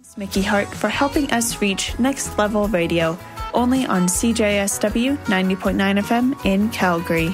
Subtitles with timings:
[0.00, 3.18] Thanks, Mickey Hart, for helping us reach next level radio,
[3.52, 7.28] only on CJSW 90.9 FM in Calgary.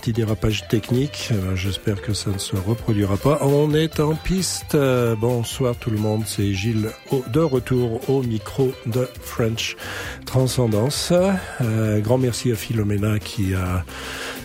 [0.00, 1.28] Petit dérapage technique.
[1.30, 3.38] Euh, J'espère que ça ne se reproduira pas.
[3.42, 4.74] On est en piste.
[5.18, 6.22] Bonsoir tout le monde.
[6.26, 6.90] C'est Gilles
[7.28, 9.76] de retour au micro de French
[10.24, 11.12] Transcendance.
[11.60, 13.84] Euh, grand merci à Philomena qui a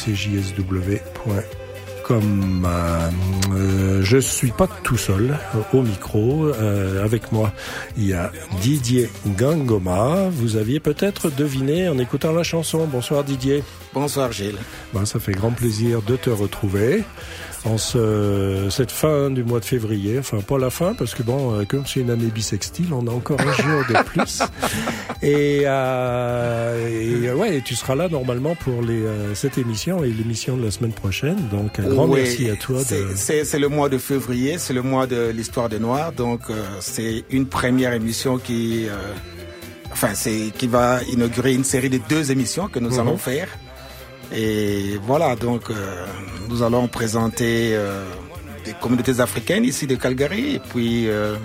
[2.11, 2.67] cjsw.com.
[3.53, 6.47] Euh, je suis pas tout seul euh, au micro.
[6.47, 7.53] Euh, avec moi,
[7.97, 9.09] il y a Didier
[9.39, 10.29] Gangoma.
[10.31, 12.87] Vous aviez peut-être deviné en écoutant la chanson.
[12.87, 13.63] Bonsoir Didier.
[13.95, 14.59] Bonsoir Gilles.
[14.93, 17.05] Ben, ça fait grand plaisir de te retrouver
[17.65, 20.19] en ce, cette fin du mois de février.
[20.19, 23.11] Enfin, pas la fin, parce que bon, euh, comme c'est une année bissextile, on a
[23.11, 24.41] encore un jour de plus.
[25.23, 30.57] Et, euh, et, ouais, tu seras là normalement pour les, euh, cette émission et l'émission
[30.57, 31.37] de la semaine prochaine.
[31.53, 32.79] Donc, un grand Oui, merci à toi.
[32.85, 33.09] De...
[33.15, 37.25] c'est le mois de février, c'est le mois de l'histoire des Noirs, donc euh, c'est
[37.29, 38.95] une première émission qui, euh,
[39.93, 43.01] enfin, c'est qui va inaugurer une série de deux émissions que nous Mhm.
[43.01, 43.49] allons faire.
[44.35, 46.07] Et voilà, donc euh,
[46.49, 48.05] nous allons présenter euh,
[48.65, 51.37] des communautés africaines ici de Calgary et puis euh,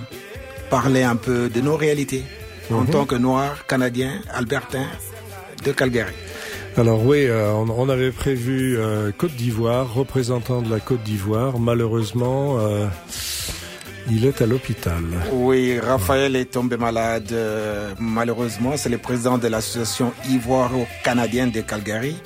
[0.70, 2.24] parler un peu de nos réalités
[2.72, 2.88] en Mhm.
[2.90, 4.88] tant que Noirs, Canadiens, Albertains
[5.64, 6.14] de Calgary.
[6.78, 11.58] Alors oui, euh, on, avait prévu euh, Côte d'Ivoire, représentant de la Côte d'Ivoire.
[11.58, 12.86] Malheureusement, euh,
[14.12, 15.02] il est à l'hôpital.
[15.32, 17.34] Oui, Raphaël est tombé malade.
[18.00, 22.18] malheureusement, c'est le président de l'association ivoiro-canadienne de Calgary.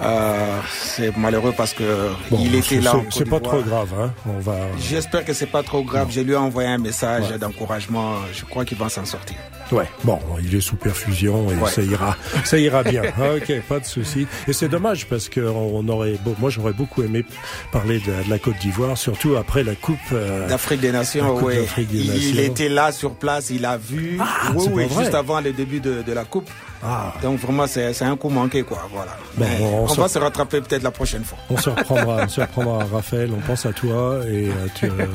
[0.00, 2.10] Euh, c'est malheureux parce que.
[2.30, 2.92] Bon, il était là.
[3.10, 4.12] c'est- pas trop grave, hein.
[4.26, 4.56] On va.
[4.78, 6.08] J'espère que c'est pas trop grave.
[6.10, 8.14] Je lui ai envoyé un message d'encouragement.
[8.32, 9.36] Je crois qu'il va s'en sortir.
[9.72, 9.88] Ouais.
[10.04, 11.70] Bon, il est sous perfusion et Ouais.
[11.70, 13.02] ça ira, ça ira bien.
[13.18, 14.26] Ah, ok, pas de souci.
[14.46, 17.24] Et c'est dommage parce que on aurait, bon, moi j'aurais beaucoup aimé
[17.72, 19.96] parler de, de la Côte d'Ivoire, surtout après la Coupe.
[20.12, 22.42] euh, D'Afrique des Nations, des Il Nations.
[22.52, 24.18] était là sur place, il a vu.
[24.20, 26.50] Ah, oui, oui, juste avant le début de, de la coupe.
[26.86, 27.14] Ah.
[27.22, 28.86] Donc vraiment, c'est c'est un coup manqué, quoi.
[28.92, 29.12] Voilà.
[29.36, 31.38] Bon, Mais on on se- va se rattraper peut-être la prochaine fois.
[31.50, 33.30] On se reprendra, on se reprendra, Raphaël.
[33.36, 35.06] On pense à toi et euh, tu, euh,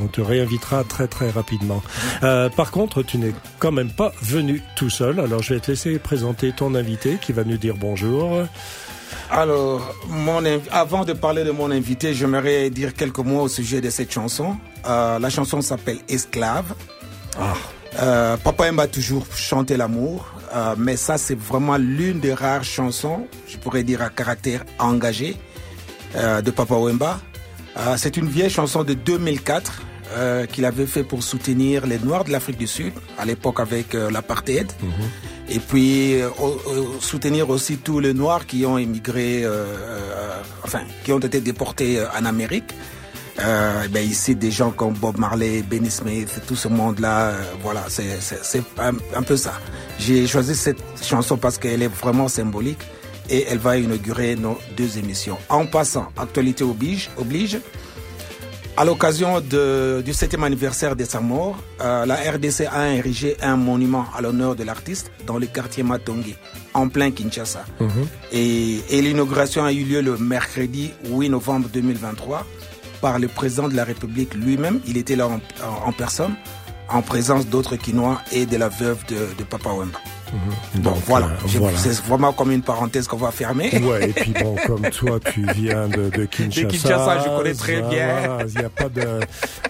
[0.00, 1.82] on, on te réinvitera très très rapidement.
[2.22, 5.20] Euh, par contre, tu n'es quand même pas venu tout seul.
[5.20, 8.42] Alors, je vais te laisser présenter ton invité qui va nous dire bonjour.
[9.30, 13.90] Alors, mon, avant de parler de mon invité, j'aimerais dire quelques mots au sujet de
[13.90, 14.56] cette chanson.
[14.86, 16.74] Euh, la chanson s'appelle Esclave.
[17.38, 17.54] Ah,
[18.02, 22.64] Euh, Papa Wemba a toujours chanté l'amour, euh, mais ça c'est vraiment l'une des rares
[22.64, 25.36] chansons, je pourrais dire à caractère engagé,
[26.16, 27.20] euh, de Papa Wemba.
[27.76, 32.24] Euh, c'est une vieille chanson de 2004 euh, qu'il avait fait pour soutenir les Noirs
[32.24, 34.70] de l'Afrique du Sud, à l'époque avec l'apartheid,
[35.48, 36.18] et puis
[37.00, 42.72] soutenir aussi tous les Noirs qui ont euh, enfin qui ont été déportés en Amérique.
[43.40, 47.84] Euh, ben ici des gens comme Bob Marley, Benny Smith, tout ce monde-là, euh, voilà,
[47.88, 49.54] c'est un, un peu ça.
[49.98, 52.78] J'ai choisi cette chanson parce qu'elle est vraiment symbolique
[53.28, 55.38] et elle va inaugurer nos deux émissions.
[55.48, 57.58] En passant, actualité oblige, oblige.
[58.76, 64.04] À l'occasion du septième anniversaire de sa mort, euh, la RDC a érigé un monument
[64.16, 66.34] à l'honneur de l'artiste dans le quartier Matongi,
[66.74, 67.64] en plein Kinshasa.
[68.32, 72.44] Et, et l'inauguration a eu lieu le mercredi 8 novembre 2023
[73.04, 74.80] par le président de la République lui-même.
[74.86, 76.34] Il était là en, personne,
[76.88, 79.98] en présence d'autres Quinois et de la veuve de, de Papa Wemba.
[80.76, 81.78] Donc, voilà, euh, voilà.
[81.78, 83.70] c'est vraiment comme une parenthèse qu'on va fermer.
[83.82, 86.68] Ouais, et puis bon, comme toi, tu viens de, de Kinshasa.
[86.68, 88.08] Kinshasa, je connais très bien.
[88.20, 89.20] voilà, Il n'y a pas de,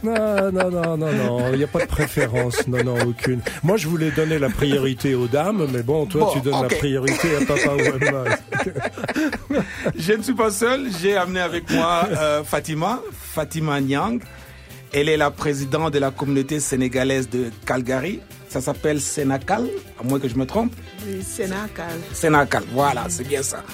[0.03, 3.41] non, non, non, non, non, il n'y a pas de préférence, non, non, aucune.
[3.63, 6.69] Moi, je voulais donner la priorité aux dames, mais bon, toi, Bon, tu donnes la
[6.69, 8.25] priorité à Papa Wemba.
[9.99, 14.21] Je ne suis pas seul, j'ai amené avec moi euh, Fatima, Fatima Nyang.
[14.93, 18.21] Elle est la présidente de la communauté sénégalaise de Calgary.
[18.55, 19.69] Ça s'appelle Sénacal,
[20.01, 20.73] à moins que je me trompe.
[21.25, 21.99] Sénacal.
[22.13, 23.65] Sénacal, voilà, c'est bien ça.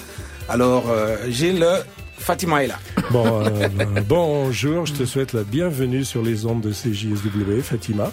[0.49, 1.83] Alors, euh, j'ai le...
[2.17, 2.79] Fatima est là.
[3.11, 3.69] Bon, euh,
[4.09, 8.11] bonjour, je te souhaite la bienvenue sur les ondes de CJSW, Fatima.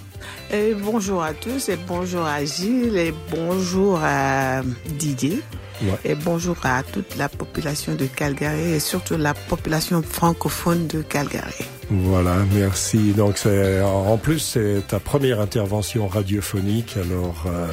[0.53, 4.61] Et bonjour à tous et bonjour à Gilles et bonjour à
[4.99, 5.41] Didier.
[5.83, 5.93] Ouais.
[6.05, 11.65] Et bonjour à toute la population de Calgary et surtout la population francophone de Calgary.
[11.91, 13.13] Voilà, merci.
[13.13, 16.97] Donc, en plus, c'est ta première intervention radiophonique.
[16.97, 17.67] Alors, euh,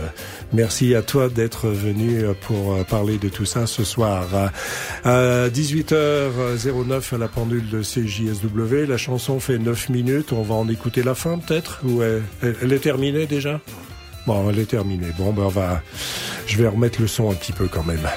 [0.54, 4.26] merci à toi d'être venu pour euh, parler de tout ça ce soir.
[5.04, 10.32] À 18h09 à la pendule de CJSW, la chanson fait 9 minutes.
[10.32, 11.82] On va en écouter la fin, peut-être?
[11.84, 13.60] Ou elle, elle est terminée déjà?
[14.26, 15.12] Bon, elle est terminée.
[15.18, 15.82] Bon, ben, on va,
[16.48, 18.08] je vais remettre le son un petit peu quand même.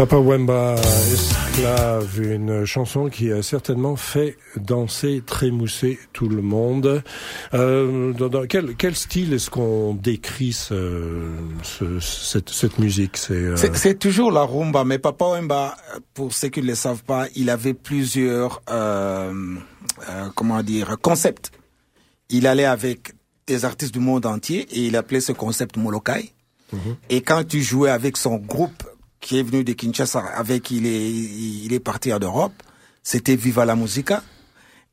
[0.00, 0.76] Papa Wemba,
[1.12, 7.02] Esclave, une chanson qui a certainement fait danser, trémousser tout le monde.
[7.52, 11.28] Euh, dans, dans quel, quel, style est-ce qu'on décrit ce,
[11.62, 13.18] ce, cette, cette, musique?
[13.18, 13.94] C'est euh...
[13.94, 15.76] toujours la rumba, mais Papa Wemba,
[16.14, 19.34] pour ceux qui ne le savent pas, il avait plusieurs, euh,
[20.34, 21.52] comment dire, concepts.
[22.30, 23.12] Il allait avec
[23.46, 26.32] des artistes du monde entier et il appelait ce concept Molokai.
[26.72, 26.96] -hmm.
[27.10, 28.82] Et quand tu jouais avec son groupe
[29.20, 32.52] qui est venu de Kinshasa, avec il est, il est parti en Europe,
[33.02, 34.22] c'était Viva la Musica.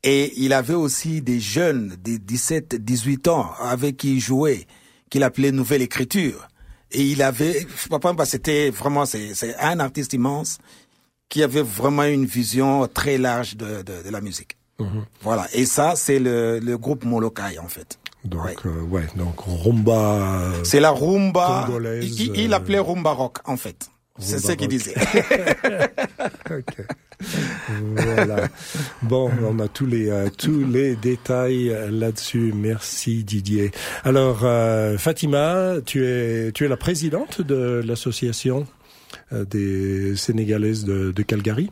[0.04, 4.66] Et il avait aussi des jeunes de 17, 18 ans avec qui il jouait,
[5.10, 6.46] qu'il appelait Nouvelle Écriture.
[6.92, 10.58] Et il avait, papa, c'était vraiment, c'est un artiste immense
[11.28, 14.56] qui avait vraiment une vision très large de, de, de la musique.
[14.78, 15.04] -hmm.
[15.22, 15.46] Voilà.
[15.52, 17.98] Et ça, c'est le, le groupe Molokai, en fait.
[18.24, 20.52] Donc, ouais, euh, ouais donc rumba.
[20.64, 21.68] C'est la rumba.
[22.02, 23.90] Il, il appelait rumba rock, en fait.
[24.18, 24.94] C'est ce qu'il disait.
[26.50, 26.84] okay.
[27.96, 28.48] Voilà.
[29.02, 32.52] Bon, on a tous les euh, tous les détails là-dessus.
[32.54, 33.70] Merci Didier.
[34.04, 38.66] Alors euh, Fatima, tu es tu es la présidente de l'association
[39.32, 41.70] euh, des Sénégalaises de, de Calgary?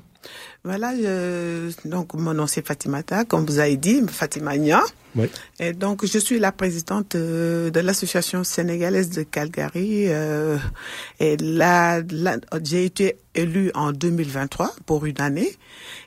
[0.65, 4.83] Voilà, je, donc mon nom c'est Fatimata, comme vous avez dit, Fatima Nia.
[5.17, 5.29] Oui.
[5.59, 10.05] Et donc je suis la présidente de, de l'association sénégalaise de Calgary.
[10.09, 10.59] Euh,
[11.21, 15.57] et là, là j'ai été élue en 2023 pour une année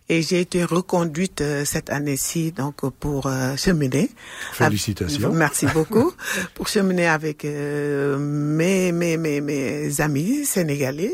[0.10, 4.10] et j'ai été reconduite euh, cette année-ci donc pour euh, cheminer.
[4.54, 5.32] Félicitations.
[5.32, 6.12] Merci beaucoup
[6.56, 11.14] pour cheminer avec euh, mes, mes mes mes amis sénégalais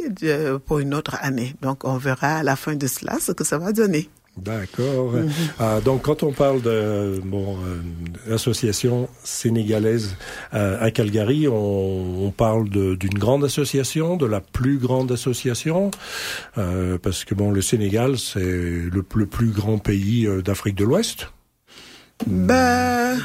[0.65, 1.55] pour une autre année.
[1.61, 4.09] Donc on verra à la fin de cela ce que ça va donner.
[4.37, 5.13] D'accord.
[5.13, 5.31] Mm -hmm.
[5.59, 7.79] ah, donc, quand on parle de bon euh,
[8.27, 10.17] l'association sénégalaise
[10.53, 15.89] euh, à Calgary, on, on parle d'une grande association, de la plus grande association,
[16.57, 18.39] euh, parce que bon, le Sénégal, c'est
[18.95, 21.29] le, le, plus grand pays d'Afrique de l'Ouest.
[22.27, 23.17] Ben.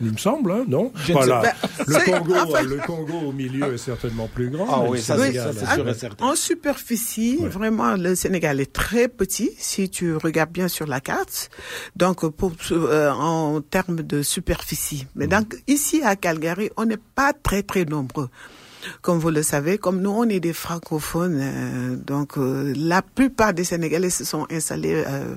[0.00, 1.54] Il me semble, hein, non voilà.
[1.86, 2.62] le, Congo, enfin...
[2.62, 4.66] le Congo au milieu est certainement plus grand.
[4.68, 6.26] Ah oui, ça, oui, c'est sûr et certain.
[6.26, 7.48] En superficie, ouais.
[7.48, 11.48] vraiment, le Sénégal est très petit, si tu regardes bien sur la carte.
[11.96, 15.06] Donc, pour, euh, en termes de superficie.
[15.14, 18.28] Mais donc, ici à Calgary, on n'est pas très, très nombreux
[19.02, 23.52] comme vous le savez, comme nous, on est des francophones, euh, donc euh, la plupart
[23.54, 25.34] des Sénégalais se sont installés euh,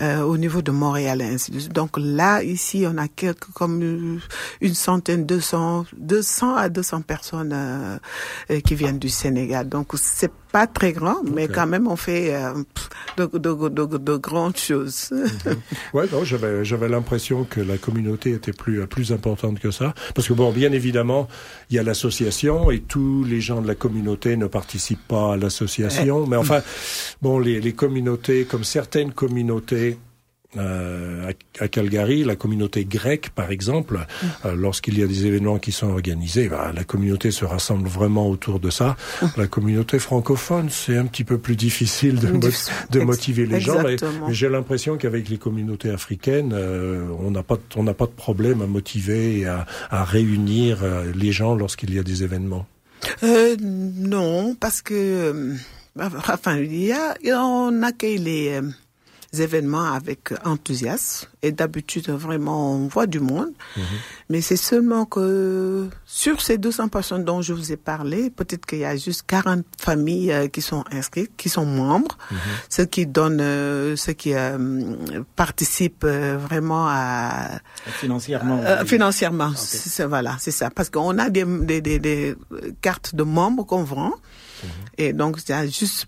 [0.00, 1.72] euh au niveau de Montréal et ainsi de suite.
[1.72, 4.20] Donc là, ici, on a quelques, comme
[4.60, 9.68] une centaine, 200, 200 à 200 personnes euh, qui viennent du Sénégal.
[9.68, 11.54] Donc c'est pas très grand, mais okay.
[11.54, 12.52] quand même on fait euh,
[13.16, 15.08] de, de, de, de, grandes choses.
[15.10, 15.56] Mm -hmm.
[15.94, 20.28] Ouais, non, j'avais j'avais l'impression que la communauté était plus plus importante que ça, parce
[20.28, 21.22] que bon, bien évidemment,
[21.70, 25.36] il y a l'association et tous les gens de la communauté ne participent pas à
[25.36, 26.62] l'association, mais enfin,
[27.20, 29.98] bon, les, les communautés, comme certaines communautés
[30.56, 34.26] euh, à, à, Calgary, la communauté grecque, par exemple, mmh.
[34.46, 38.28] euh, lorsqu'il y a des événements qui sont organisés, bah, la communauté se rassemble vraiment
[38.28, 38.96] autour de ça.
[39.20, 39.26] Mmh.
[39.38, 42.40] La communauté francophone, c'est un petit peu plus difficile de, mo
[42.90, 43.96] de motiver les gens, mais,
[44.28, 48.62] j'ai l'impression qu'avec les communautés africaines, euh, on n'a pas, on n'a pas de problème
[48.62, 52.66] à motiver et à, à réunir euh, les gens lorsqu'il y a des événements.
[53.22, 55.56] Euh, non, parce que,
[55.98, 58.60] enfin, il y a, on accueille les
[59.40, 61.28] événements avec enthousiasme.
[61.42, 63.52] Et d'habitude, vraiment, on voit du monde.
[63.76, 63.80] -hmm.
[64.30, 68.78] Mais c'est seulement que sur ces 200 personnes dont je vous ai parlé, peut-être qu'il
[68.78, 72.36] y a juste 40 familles euh, qui sont inscrites, qui sont membres, -hmm.
[72.68, 74.94] ceux qui donnent, euh, ceux qui euh,
[75.36, 76.06] participent
[76.48, 77.60] vraiment à...
[78.02, 78.58] Financièrement.
[78.64, 80.04] Euh, financièrement, okay.
[80.04, 80.70] voilà, c'est ça.
[80.70, 82.34] Parce qu'on a des, des, des, des,
[82.80, 84.14] cartes de membres qu'on vend.
[84.98, 86.06] Et donc, il y a juste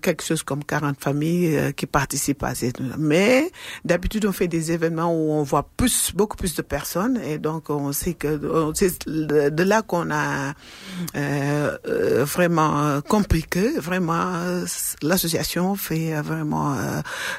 [0.00, 2.72] quelque chose comme 40 familles euh, qui participent à ces...
[2.98, 3.50] Mais
[3.84, 7.18] d'habitude, on fait des événements où on voit plus, beaucoup plus de personnes.
[7.24, 10.54] Et donc, on sait que c'est de là qu'on a
[11.16, 14.32] euh, vraiment compris que vraiment
[15.02, 16.74] l'association fait vraiment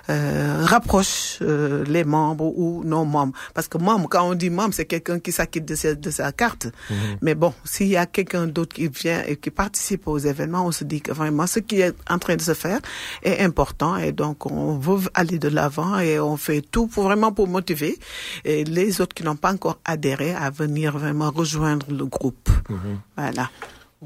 [0.10, 3.34] euh, rapproche les membres ou non membres.
[3.54, 6.66] Parce que membre, quand on dit membre, c'est quelqu'un qui s'acquitte de, de, sa carte.
[6.66, 7.18] Mm -hmm.
[7.22, 10.72] Mais bon, s'il y a quelqu'un d'autre qui vient et qui participe aux événements, on
[10.72, 12.80] se dit que vraiment ce qui est en train de se faire
[13.24, 17.32] est important et donc on veut aller de l'avant et on fait tout pour vraiment
[17.32, 17.98] pour motiver
[18.44, 22.50] et les autres qui n'ont pas encore adhéré à venir vraiment rejoindre le groupe.
[22.70, 22.98] -hmm.
[23.18, 23.50] Voilà.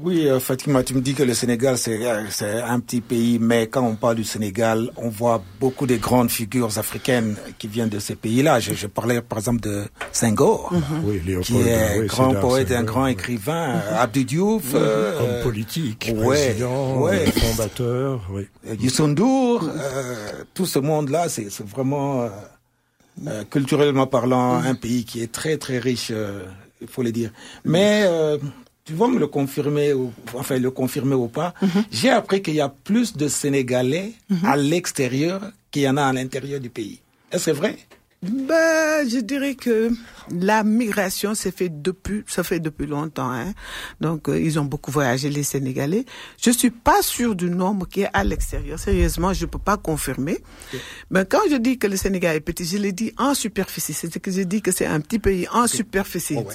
[0.02, 3.66] Oui, euh, Fatima, tu me dis que le Sénégal, euh, c'est un petit pays, mais
[3.66, 7.98] quand on parle du Sénégal, on voit beaucoup de grandes figures africaines qui viennent de
[7.98, 8.60] ces pays-là.
[8.60, 10.80] Je, je, parlais par exemple de Senghor, mhm.
[11.04, 14.72] oui, Léopold, qui est un grand poète, un grand écrivain, mm Abdou Diouf.
[14.72, 14.80] Mhm.
[14.80, 18.26] Euh, politique, président, ouais, fondateur.
[18.30, 18.48] Oui.
[18.66, 18.74] Euh,
[20.54, 22.30] tout ce monde-là, c'est vraiment,
[23.50, 26.10] culturellement parlant, un pays qui est très très riche,
[26.80, 27.32] il faut le dire.
[27.64, 28.06] Mais
[28.90, 31.84] tu vas me le confirmer, ou, enfin le confirmer ou pas, mhm.
[31.92, 34.44] j'ai appris qu'il y a plus de Sénégalais mhm.
[34.44, 36.98] à l'extérieur qu'il y en a à l'intérieur du pays.
[37.30, 37.76] Est-ce que c'est vrai?
[38.22, 39.90] Ben, je dirais que
[40.30, 43.30] la migration s'est fait depuis, ça fait depuis longtemps.
[43.30, 43.54] Hein.
[44.02, 46.04] Donc, euh, ils ont beaucoup voyagé, les Sénégalais.
[46.40, 48.78] Je suis pas sûr du nombre qui est à l'extérieur.
[48.78, 50.38] Sérieusement, je peux pas confirmer.
[51.10, 53.94] Mais quand je dis que le Sénégal est petit, je l'ai dit en superficie.
[53.94, 56.36] C'est que je dis que c'est un petit pays en superficie.
[56.38, 56.46] Oh,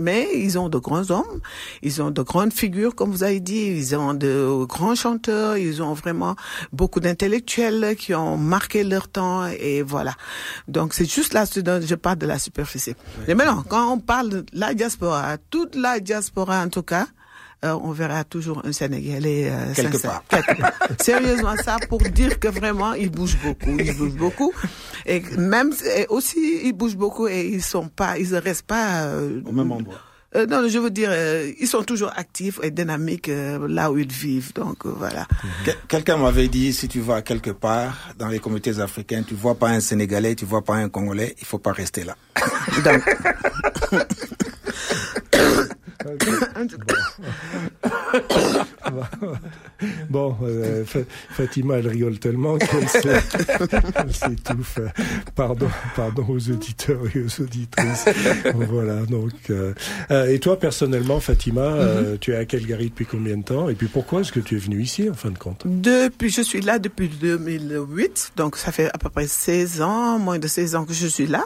[0.00, 1.40] mais ils ont de grands hommes,
[1.82, 3.66] ils ont de grandes figures, comme vous avez dit.
[3.66, 5.58] Ils ont de grands chanteurs.
[5.58, 6.36] Ils ont vraiment
[6.72, 9.46] beaucoup d'intellectuels qui ont marqué leur temps.
[9.46, 10.14] Et voilà.
[10.68, 12.94] Donc, c'est juste là, je parle de la superficie.
[13.26, 17.06] Mais maintenant, quand on parle de la diaspora, toute la diaspora en tout cas,
[17.64, 20.22] euh, on verra toujours un Sénégalais euh, quelque, part.
[21.00, 24.52] Sérieusement, ça pour dire que vraiment ils bougent beaucoup, ils bougent beaucoup,
[25.06, 29.02] et même et aussi ils bougent beaucoup et ils sont pas, ils ne restent pas
[29.04, 29.98] euh, au même endroit.
[30.34, 33.98] Euh, non, je veux dire, euh, ils sont toujours actifs et dynamiques euh, là où
[33.98, 34.54] ils vivent.
[34.54, 35.26] Donc voilà.
[35.88, 39.68] Quelqu'un m'avait dit, si tu vas quelque part dans les communautés africaines, tu vois pas
[39.68, 42.16] un Sénégalais, tu vois pas un Congolais, il faut pas rester là.
[42.82, 43.02] Donc...
[50.10, 50.84] bon, euh,
[51.30, 54.78] Fatima, elle rigole tellement qu'elle s'étouffe.
[55.34, 58.04] Pardon, pardon aux auditeurs et aux auditrices.
[58.54, 59.32] voilà, donc.
[59.50, 59.74] Euh,
[60.10, 62.18] euh, et toi, personnellement, Fatima, mm-hmm.
[62.18, 63.68] tu es à Calgary depuis combien de temps?
[63.68, 65.62] Et puis pourquoi est-ce que tu es venue ici, en fin de compte?
[65.64, 70.38] Depuis, je suis là depuis 2008, donc ça fait à peu près 16 ans, moins
[70.38, 71.44] de 16 ans que je suis là.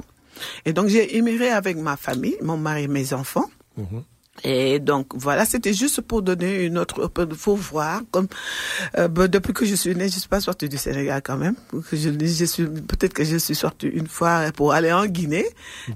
[0.64, 3.48] Et donc j'ai immigré avec ma famille, mon mari et mes enfants.
[3.78, 4.02] Mm-hmm.
[4.44, 8.28] Et donc voilà, c'était juste pour donner une autre, faut voir comme
[8.98, 11.54] euh, ben, depuis que je suis née, je suis pas sortie du Sénégal quand même.
[11.92, 15.46] Je, je suis peut-être que je suis sortie une fois pour aller en Guinée,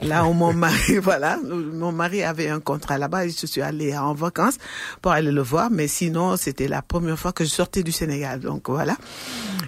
[0.03, 3.97] là où mon mari, voilà, mon mari avait un contrat là-bas et je suis allée
[3.97, 4.57] en vacances
[5.03, 5.71] pour aller le voir.
[5.71, 8.41] Mais sinon, c'était la première fois que je sortais du Sénégal.
[8.41, 8.97] Donc voilà.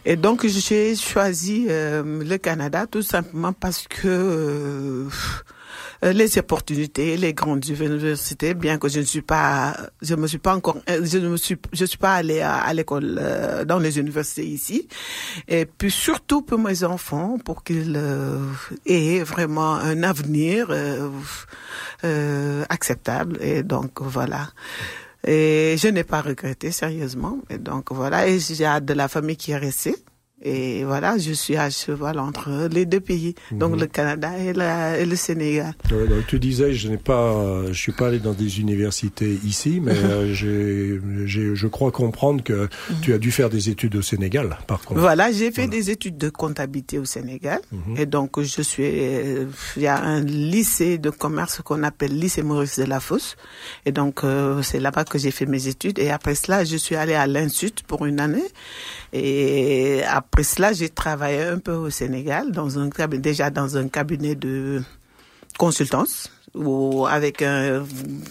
[0.04, 5.08] Et donc j'ai choisi euh, le Canada tout simplement parce que euh,
[6.02, 10.54] les opportunités, les grandes universités, bien que je ne suis pas, je me suis pas
[10.54, 13.98] encore, euh, je ne me suis, je suis pas allée à, l'école euh, dans les
[13.98, 14.88] universités ici,
[15.46, 18.00] et puis surtout pour mes enfants, pour qu'ils
[18.86, 20.74] aient vraiment un avenir
[22.68, 23.38] acceptable.
[23.40, 24.48] Et donc voilà.
[25.24, 27.38] Et je n'ai pas regretté sérieusement.
[27.48, 28.26] Et donc voilà.
[28.26, 29.94] Et j'ai de la famille qui est restée.
[30.44, 33.80] Et voilà, je suis à cheval entre les deux pays, donc mhm.
[33.80, 34.52] le Canada et,
[35.04, 35.74] le Sénégal.
[36.26, 40.00] tu disais, je n'ai pas, je suis pas allé dans des universités ici, mais mhm.
[40.10, 42.96] euh, j'ai, je crois comprendre que mhm.
[43.02, 45.00] tu as dû faire des études au Sénégal, par contre.
[45.00, 47.60] Voilà, j'ai fait des études de comptabilité au Sénégal,
[47.96, 52.42] et donc je suis, euh, il y a un lycée de commerce qu'on appelle lycée
[52.42, 53.36] Maurice de la Fosse,
[53.86, 56.96] et donc euh, c'est là-bas que j'ai fait mes études, et après cela, je suis
[56.96, 58.42] allé à l'Institut pour une année,
[59.12, 64.34] et après cela, j'ai travaillé un peu au Sénégal, dans un déjà dans un cabinet
[64.34, 64.82] de
[65.58, 67.84] consultance ou avec un,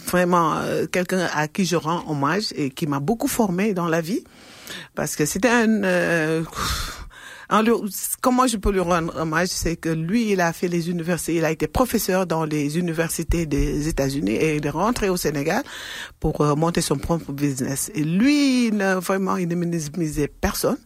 [0.08, 4.02] vraiment euh, quelqu'un à qui je rends hommage et qui m'a beaucoup formé dans la
[4.02, 4.24] vie.
[4.96, 6.44] Parce que c'était un euh,
[8.22, 11.46] comment je peux lui rendre hommage, c'est que lui, il a fait les universités, il
[11.46, 15.64] a été professeur dans les universités des États-Unis et il est rentré au Sénégal
[16.20, 17.92] pour euh, monter son propre business.
[17.94, 20.78] Et lui, il vraiment, il ne minimisait personne.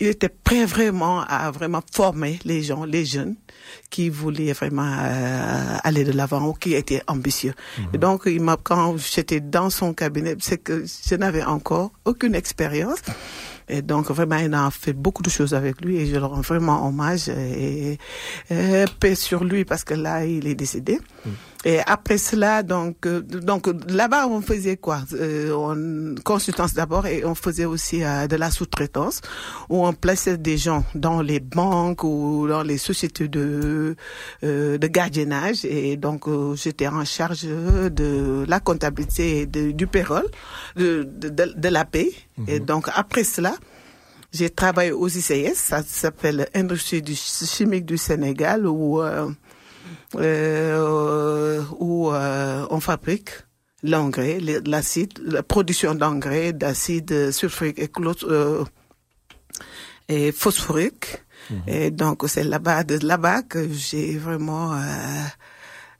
[0.00, 3.36] Il était prêt vraiment à vraiment former les gens, les jeunes
[3.90, 7.54] qui voulaient vraiment euh, aller de l'avant ou qui étaient ambitieux.
[7.78, 7.84] Mhm.
[7.94, 12.34] Et donc, il m'a, quand j'étais dans son cabinet, c'est que je n'avais encore aucune
[12.34, 12.98] expérience.
[13.68, 16.40] Et donc, vraiment, il a fait beaucoup de choses avec lui et je le rends
[16.40, 17.98] vraiment hommage et,
[19.00, 20.98] paix sur lui parce que là, il est décédé.
[21.24, 21.30] Mm.
[21.64, 25.00] Et après cela, donc, euh, donc là-bas, on faisait quoi?
[25.14, 29.20] Euh, on, Consultance d'abord et on faisait aussi euh, de la sous-traitance
[29.68, 33.96] où on plaçait des gens dans les banques ou dans les sociétés de
[34.42, 40.26] de gardiennage et donc j'étais en charge de la comptabilité et du payroll,
[40.76, 42.12] de, de, de, la paie.
[42.46, 42.66] Et mhm.
[42.66, 43.54] donc après cela,
[44.32, 49.30] j'ai travaillé aux ICS, ça s'appelle Industrie du chimique du Sénégal où euh,
[50.14, 50.18] où
[52.12, 53.30] euh, on fabrique
[53.82, 57.90] l'engrais, l'acide, la production d'engrais, d'acide sulfurique et,
[58.24, 58.64] euh,
[60.08, 61.22] et phosphorique.
[61.50, 61.62] Mhm.
[61.66, 64.78] Et donc c'est là-bas, de là-bas que j'ai vraiment euh,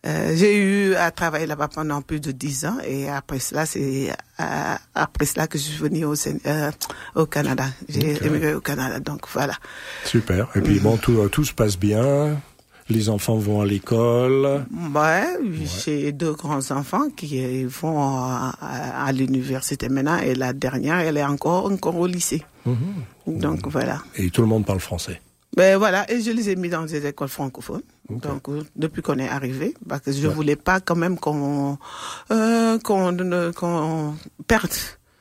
[0.07, 4.11] euh, j'ai eu à travailler là-bas pendant plus de dix ans et après cela, c'est
[4.41, 6.71] euh, après cela que je suis venu au, euh,
[7.17, 7.67] au Canada.
[7.89, 9.55] J'ai émigré au Canada, donc voilà.
[10.05, 10.49] Super.
[10.55, 12.41] Et puis bon, tout, tout se passe bien.
[12.91, 14.65] Les enfants vont à l'école.
[14.95, 15.27] Ouais,
[15.85, 21.67] j'ai deux grands enfants qui vont à, l'université maintenant et la dernière, elle est encore
[21.67, 22.43] encore au lycée.
[22.65, 23.41] Mhm.
[23.41, 24.03] Donc voilà.
[24.17, 25.21] Et tout le monde parle français.
[25.57, 27.83] Ben voilà, et je les ai mis dans des écoles francophones.
[28.09, 31.79] Donc euh, depuis qu'on est arrivé, parce que je ne voulais pas quand même qu'on
[32.31, 34.15] euh, qu'on
[34.47, 34.71] perde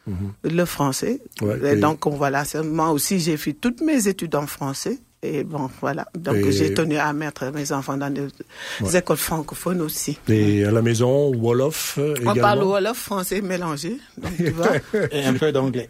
[0.06, 0.34] mhm.
[0.43, 1.21] le français.
[1.63, 4.99] et, donc voilà, moi aussi j'ai fait toutes mes études en français.
[5.23, 6.08] Et bon, voilà.
[6.15, 8.27] Donc j'ai tenu à mettre mes enfants dans des
[8.95, 10.17] écoles francophones aussi.
[10.30, 13.97] Et à la maison, Wolof également On parle Wolof, français mélangé.
[14.17, 14.71] Donc, tu vois.
[15.12, 15.89] Et un peu d'anglais.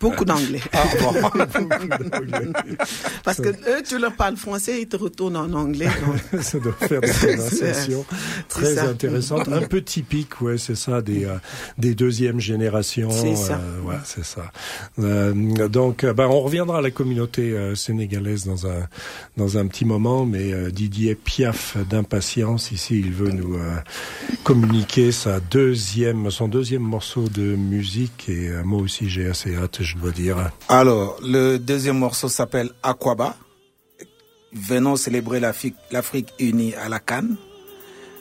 [0.00, 0.60] Beaucoup d'anglais.
[0.72, 0.84] Ah,
[3.24, 5.88] Parce que eux, tu leur parles français, ils te retournent en anglais.
[6.40, 8.04] ça doit faire des prononciations
[8.48, 9.48] très intéressantes.
[9.48, 11.36] Un peu typique, ouais, c'est ça, des, euh,
[11.78, 13.10] des deuxièmes générations.
[13.10, 13.54] C'est ça.
[13.54, 14.50] Euh, ouais, c'est ça.
[14.98, 15.32] Euh,
[15.68, 18.86] donc, ben, on reviendra à la communauté sénégalaise dans un
[19.36, 23.76] dans un petit moment, mais euh, Didier Piaf d'impatience ici, il veut nous euh,
[24.42, 29.82] communiquer sa deuxième son deuxième morceau de musique et euh, moi aussi j'ai assez hâte,
[29.82, 30.50] je dois dire.
[30.68, 33.36] Alors le deuxième morceau s'appelle Aquaba.
[34.52, 37.36] Venons célébrer l'Afrique unie à la Cannes.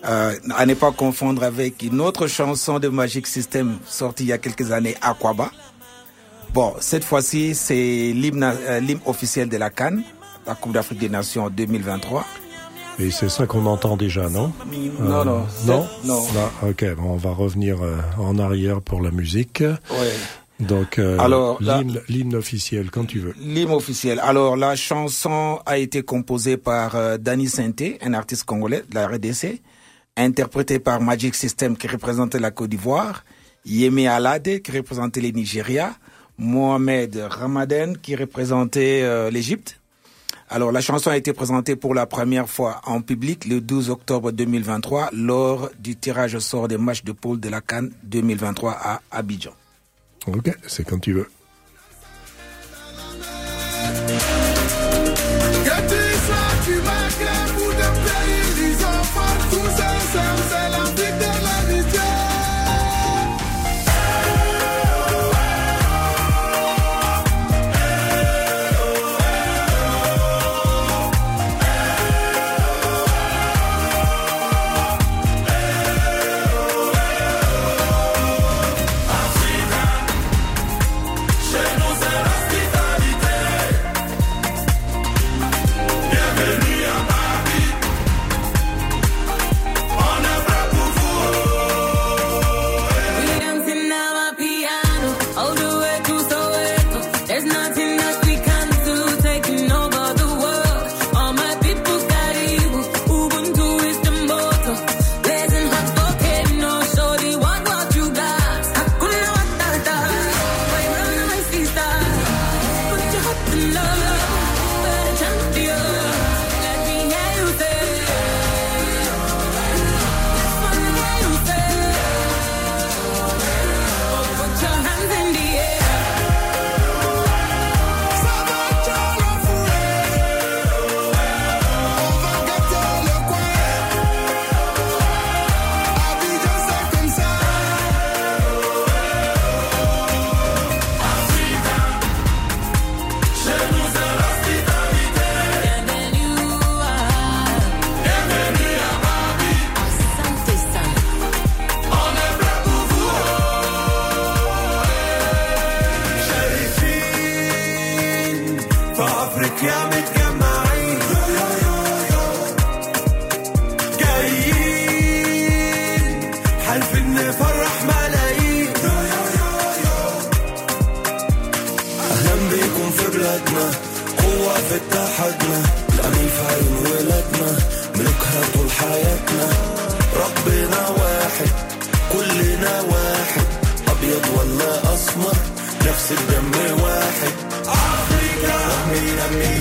[0.03, 4.39] à ne pas confondre avec une autre chanson de Magic System sortie il y a
[4.39, 5.51] quelques années, Aquaba.
[6.53, 7.73] Bon, cette fois-ci, c'est
[8.13, 10.03] l'hymne euh, officiel de la Cannes,
[10.45, 12.23] la Coupe d'Afrique des Nations 2023.
[12.99, 14.53] Et c'est ça qu'on entend déjà, non?
[14.99, 15.47] Non, euh, non.
[15.65, 15.87] Non?
[16.05, 16.19] Non.
[16.69, 19.63] ok, bon, on va revenir euh, en arrière pour la musique.
[19.63, 20.07] Oui.
[20.59, 21.59] Donc, Alors,
[22.07, 23.33] l'hymne officiel, quand tu veux.
[23.39, 24.19] L'hymne officiel.
[24.19, 29.59] Alors, la chanson a été composée par Danny Sainté, un artiste congolais de la RDC,
[30.15, 33.25] interprétée par Magic System qui représentait la Côte d'Ivoire,
[33.65, 35.95] Yemi Alade qui représentait le Nigeria,
[36.37, 39.79] Mohamed Ramadan qui représentait euh, l'Égypte.
[40.49, 44.31] Alors la chanson a été présentée pour la première fois en public le 12 octobre
[44.31, 49.01] 2023 lors du tirage au sort des matchs de poule de la Cannes 2023 à
[49.11, 49.53] Abidjan.
[50.27, 51.27] Ok, c'est quand tu veux.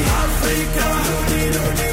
[0.06, 1.91] Africa.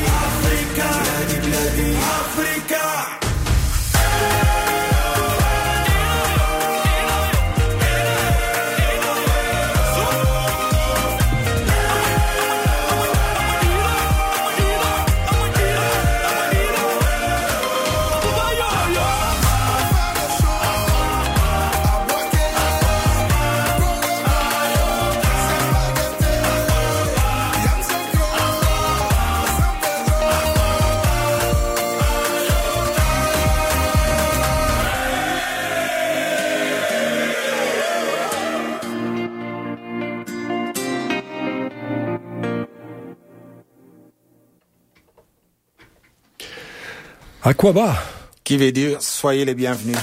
[47.49, 47.97] Aquaba.
[48.43, 49.97] Qui veut dire soyez les bienvenus.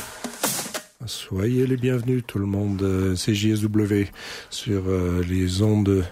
[1.07, 2.83] Soyez les bienvenus tout le monde.
[2.83, 4.11] Euh, CJSW
[4.51, 6.05] sur euh, les ondes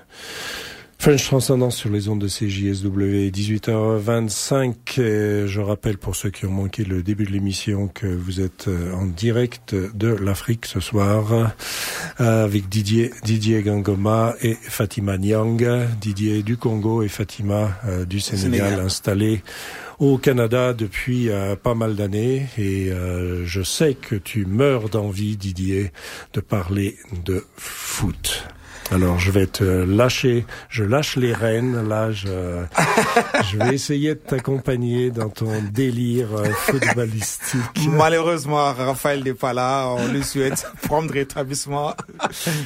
[0.97, 4.75] French Transcendance sur les ondes de CJSW, 18h25.
[4.97, 8.94] je rappelle pour ceux qui ont manqué le début de l'émission que vous êtes euh,
[8.94, 11.53] en direct de l'Afrique ce soir
[12.16, 15.66] avec Didier, Didier Gangoma et Fatima Nyang.
[16.01, 17.77] Didier du Congo et Fatima
[18.09, 18.87] du Sénégal, Sénégal.
[18.87, 19.42] installés
[19.98, 25.37] au Canada depuis euh, pas mal d'années et euh, je sais que tu meurs d'envie,
[25.37, 25.92] Didier,
[26.33, 28.46] de parler de foot.
[28.90, 32.29] Alors je vais te lâcher, je lâche les rênes, là je,
[33.51, 37.61] je vais essayer de t'accompagner dans ton délire euh, footballistique.
[37.88, 41.94] Malheureusement, Raphaël n'est pas là, on lui souhaite prendre rétablissement.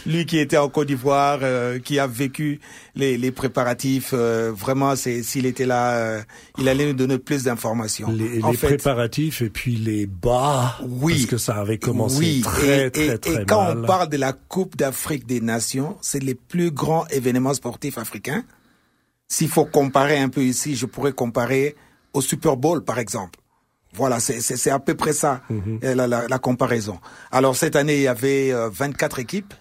[0.07, 2.61] Lui qui était en Côte d'Ivoire, euh, qui a vécu
[2.97, 6.21] les, les préparatifs, euh, vraiment c'est s'il était là,
[6.59, 8.11] il allait nous donner plus d'informations.
[8.11, 12.87] Les, les préparatifs et puis les bas, oui, parce que ça avait commencé oui, très,
[12.87, 16.23] et, très, et, très, et quand on parle de la Coupe d'Afrique des Nations, c'est
[16.23, 18.43] les plus grands événements sportifs africains.
[19.27, 21.77] S'il faut comparer un peu ici, je pourrais comparer
[22.15, 23.39] au Super Bowl, par exemple.
[23.93, 25.81] Voilà, c'est à peu près ça, mhm.
[25.83, 26.99] la, la, la, comparaison.
[27.31, 29.55] Alors, cette année, il y avait 24 euh, équipes.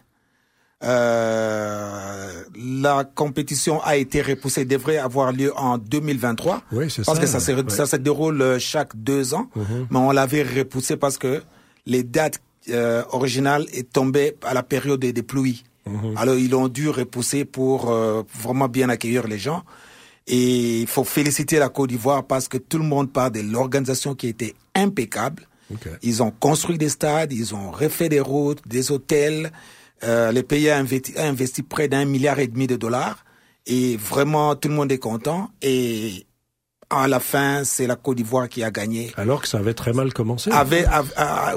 [0.84, 6.62] Euh, la compétition a été repoussée, devrait avoir lieu en 2023.
[6.72, 9.50] Oui, c'est Parce que ça, se, ça se déroule euh, chaque deux ans.
[9.56, 9.88] Mhm.
[9.90, 11.42] Mais on l'avait repoussé parce que
[11.86, 15.64] les dates euh, originales est tombées à la période des, des pluies.
[15.88, 16.17] Mhm.
[16.17, 19.63] Alors ils ont dû repousser pour euh, vraiment bien accueillir les gens.
[20.28, 24.13] Et il faut féliciter la Côte d'Ivoire parce que tout le monde parle de l'organisation
[24.13, 25.47] qui était impeccable.
[26.02, 29.52] Ils ont construit des stades, ils ont refait des routes, des hôtels.
[30.04, 33.26] Euh, le pays a investi, a investi près d'un milliard et demi de dollars.
[33.65, 35.50] Et vraiment, tout le monde est content.
[35.62, 36.26] Et
[36.89, 39.12] à la fin, c'est la Côte d'Ivoire qui a gagné.
[39.17, 40.52] Alors que ça avait très mal commencé.
[40.52, 40.86] Avait,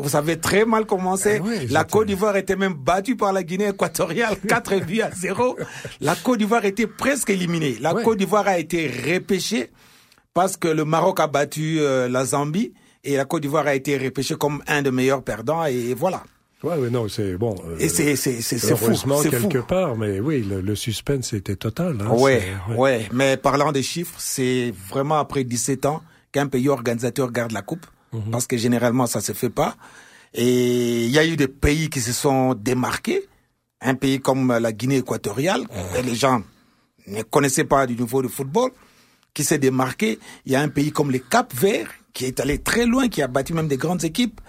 [0.02, 1.40] vous savez, très mal commencé.
[1.44, 5.56] Ah la Côte d'Ivoire était même battue par la Guinée équatoriale, 4 buts à 0.
[6.00, 7.76] La Côte d'Ivoire était presque éliminée.
[7.80, 9.70] La Côte d'Ivoire a été repêchée
[10.34, 12.72] parce que le Maroc a battu euh, la Zambie
[13.04, 16.22] et la Côte d'Ivoire a été repêchée comme un des meilleurs perdants et voilà.
[16.62, 17.54] Ouais, ouais, non, c'est bon.
[17.66, 18.92] Euh, et c'est c'est c'est fou.
[19.22, 21.98] Quelque part, mais oui, le, le suspense était total.
[22.02, 22.42] Hein, ouais,
[22.76, 27.62] ouais, Mais parlant des chiffres, c'est vraiment après 17 ans qu'un pays organisateur garde la
[27.62, 28.30] coupe, mhm.
[28.30, 29.76] parce que généralement ça se fait pas.
[30.34, 33.26] Et il y a eu des pays qui se sont démarqués.
[33.80, 36.04] Un pays comme la Guinée équatoriale, mhm.
[36.04, 36.42] les gens
[37.06, 38.70] ne connaissaient pas du niveau du football,
[39.32, 40.18] qui s'est démarqué.
[40.44, 43.22] Il y a un pays comme le Cap Vert qui est allé très loin, qui
[43.22, 44.40] a battu même des grandes équipes.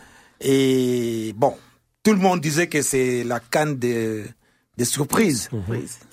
[0.41, 1.53] Et bon,
[2.03, 4.23] tout le monde disait que c'est la canne des,
[4.77, 5.49] des surprises.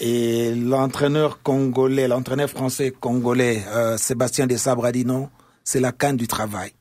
[0.00, 5.30] Et l'entraîneur congolais, l'entraîneur français congolais, euh, Sébastien Desabre a dit non,
[5.64, 6.72] c'est la canne du travail.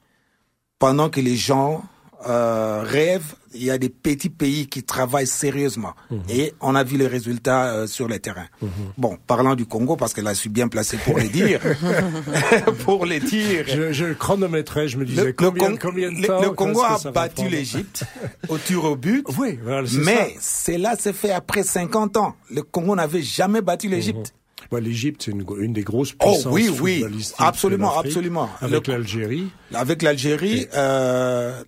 [0.79, 1.83] Pendant que les gens
[2.25, 5.93] euh, rêvent, il y a des petits pays qui travaillent sérieusement.
[6.09, 6.21] Mhm.
[6.29, 8.47] Et on a vu les résultats euh, sur le terrain.
[8.61, 8.69] Mhm.
[8.97, 11.59] Bon, parlant du Congo, parce que là, je suis bien placé pour les dire.
[12.83, 13.65] pour les dire.
[13.67, 18.03] Je, je chronométrais, je me disais combien, combien de temps Le, Congo a battu l'Égypte
[18.49, 19.25] au tir au but.
[19.37, 22.35] Oui, voilà, mais cela s'est fait après 50 ans.
[22.51, 24.33] Le Congo n'avait jamais battu l'Égypte.
[24.71, 24.79] Mhm.
[24.79, 27.05] L'Égypte, c'est une, des grosses puissances oh, oui, oui,
[27.37, 28.49] absolument, absolument.
[28.61, 29.49] Avec l'Algérie.
[29.73, 31.61] Avec l'Algérie, euh,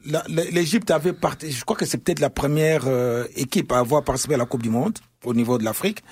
[0.52, 1.52] l'Égypte avait parti.
[1.52, 4.64] Je crois que c'est peut-être la première euh, équipe à avoir participé à la Coupe
[4.64, 6.04] du Monde au niveau de l'Afrique.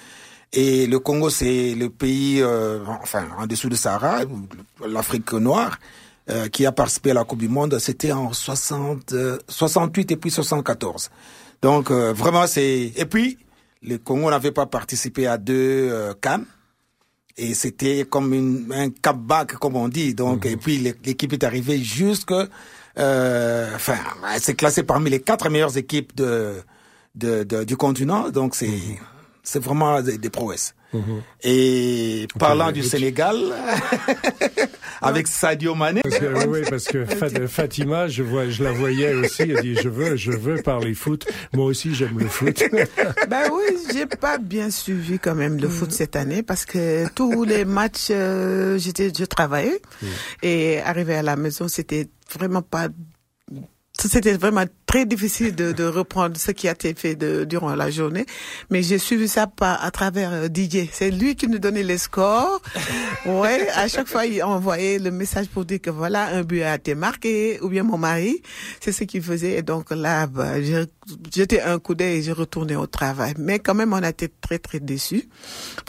[0.53, 4.21] Et le Congo, c'est le pays, euh, enfin, en dessous de Sahara,
[4.85, 5.77] l'Afrique noire,
[6.29, 7.77] euh, qui a participé à la Coupe du Monde.
[7.79, 9.13] C'était en 60,
[9.47, 11.09] 68 et puis 74.
[11.61, 13.37] Donc euh, vraiment, c'est et puis
[13.81, 16.45] le Congo n'avait pas participé à deux Cannes
[17.37, 20.13] et c'était comme une, un cap-back, comme on dit.
[20.13, 20.51] Donc, mhm.
[20.51, 22.33] et puis l'équipe est arrivée jusque,
[22.97, 23.97] euh, enfin,
[24.33, 26.55] elle s'est classée parmi les quatre meilleures équipes de,
[27.15, 28.29] de, de du continent.
[28.29, 28.97] Donc, c'est, mhm.
[29.43, 30.73] c'est vraiment des, des prouesses.
[31.43, 33.37] Et parlant du Sénégal,
[35.01, 36.01] avec Sadio Mané.
[36.01, 37.05] Parce que, oui, parce que
[37.47, 39.43] Fatima, je vois, je la voyais aussi.
[39.43, 41.27] Elle dit, je veux, je veux parler foot.
[41.53, 42.63] Moi aussi, j'aime le foot.
[43.29, 47.43] ben oui, j'ai pas bien suivi quand même le foot cette année parce que tous
[47.43, 49.81] les matchs, euh, j'étais, je travaillais
[50.41, 52.87] et arrivé à la maison, c'était vraiment pas,
[53.93, 57.91] c'était vraiment très difficile de, de, reprendre ce qui a été fait de, durant la
[57.91, 58.25] journée.
[58.71, 60.87] Mais j'ai suivi ça par, à travers euh, DJ.
[60.91, 62.61] C'est lui qui nous donnait les scores.
[63.25, 66.75] ouais, à chaque fois, il envoyait le message pour dire que voilà, un but a
[66.75, 68.41] été marqué, ou bien mon mari.
[68.79, 69.57] C'est ce qu'il faisait.
[69.57, 70.53] Et donc là, bah,
[71.33, 73.33] j'étais un coup d'œil et j'ai retourné au travail.
[73.37, 75.27] Mais quand même, on a été très, très déçus.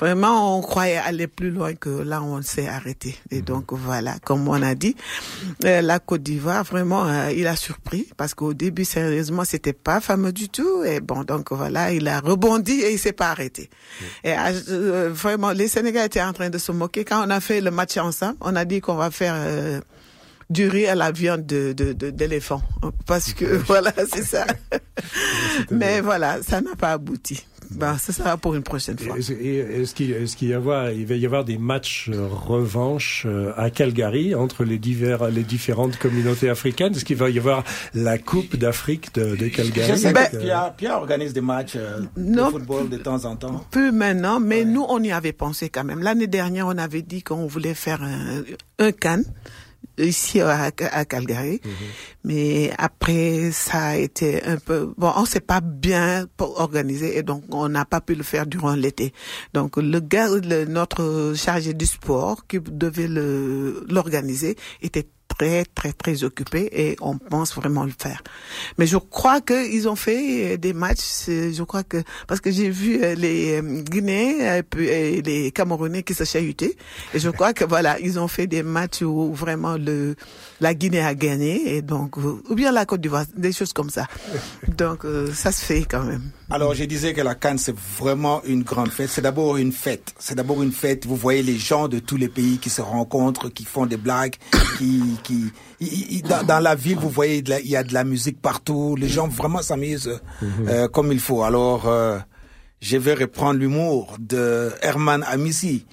[0.00, 3.16] Vraiment, on croyait aller plus loin que là, on s'est arrêté.
[3.30, 4.96] Et donc voilà, comme on a dit,
[5.64, 10.00] euh, la Côte d'Ivoire, vraiment, euh, il a surpris parce qu'au début, sérieusement, c'était pas
[10.00, 10.82] fameux du tout.
[10.84, 13.70] Et bon, donc voilà, il a rebondi et il s'est pas arrêté.
[14.24, 14.34] Et
[14.68, 17.04] euh, vraiment, les Sénégalais étaient en train de se moquer.
[17.04, 19.80] Quand on a fait le match ensemble, on a dit qu'on va faire euh,
[20.50, 22.62] du riz à la viande de d'éléphant
[23.06, 24.46] parce que voilà c'est ça
[25.70, 29.16] mais voilà ça n'a pas abouti ben, ça sera pour une prochaine fois.
[29.18, 33.70] Est-ce qu'il est y avoir, il va y avoir des matchs euh, revanche euh, à
[33.70, 38.56] Calgary entre les divers, les différentes communautés africaines Est-ce qu'il va y avoir la Coupe
[38.56, 42.88] d'Afrique de, de, Calgary Je sais ben, Pierre, Pierre, organise des matchs euh, de football
[42.88, 43.64] de temps en temps.
[43.70, 46.02] Peu maintenant, mais nous on y avait pensé quand même.
[46.02, 48.42] L'année dernière, on avait dit qu'on voulait faire un,
[48.78, 49.22] un can
[49.98, 51.60] ici à, Calgary.
[51.64, 51.72] Mhm.
[52.24, 54.92] Mais après, ça a été un peu...
[54.96, 58.74] Bon, on s'est pas bien organisé et donc on n'a pas pu le faire durant
[58.74, 59.12] l'été.
[59.54, 60.28] Donc le gars,
[60.68, 67.54] notre chargé du sport qui devait l'organiser était très très très occupé et on pense
[67.54, 68.22] vraiment le faire.
[68.78, 71.26] Mais je crois qu'ils ont fait euh, des matchs.
[71.28, 76.14] Je crois que parce que j'ai vu euh, les euh, Guinéens et les Camerounais qui
[76.14, 76.76] se chahutaient
[77.14, 80.16] et je crois que voilà ils ont fait des matchs où vraiment le
[80.60, 84.06] la Guinée a gagné et donc ou bien la Côte d'Ivoire des choses comme ça.
[84.76, 86.30] Donc ça se fait quand même.
[86.50, 89.08] Alors je disais que la Cannes c'est vraiment une grande fête.
[89.10, 90.14] C'est d'abord une fête.
[90.18, 91.06] C'est d'abord une fête.
[91.06, 94.34] Vous voyez les gens de tous les pays qui se rencontrent, qui font des blagues,
[94.78, 95.52] qui qui,
[96.22, 98.96] dans, la ville, vous voyez, il y a de la musique partout.
[98.96, 100.68] Les gens vraiment s'amusent mhm.
[100.68, 101.42] euh, comme il faut.
[101.42, 102.18] Alors, euh,
[102.80, 105.86] je vais reprendre l'humour de Herman Amissi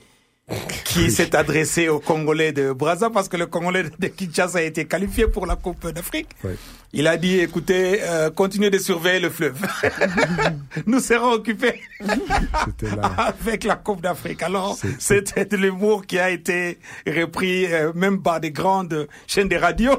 [0.84, 4.86] qui s'est adressé aux Congolais de Brazza parce que le Congolais de Kinshasa a été
[4.86, 6.30] qualifié pour la Coupe d'Afrique.
[6.94, 9.58] Il a dit, écoutez, euh, continuez de surveiller le fleuve.
[10.86, 11.82] Nous serons occupés
[13.18, 14.44] avec la Coupe d'Afrique.
[14.44, 19.58] Alors, c'était de l'humour qui a été repris euh, même par des grandes chaînes de
[19.58, 19.92] radio.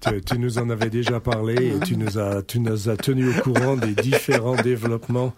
[0.00, 3.28] tu, tu, nous en avais déjà parlé et tu nous as, tu nous as tenu
[3.28, 5.34] au courant des différents développements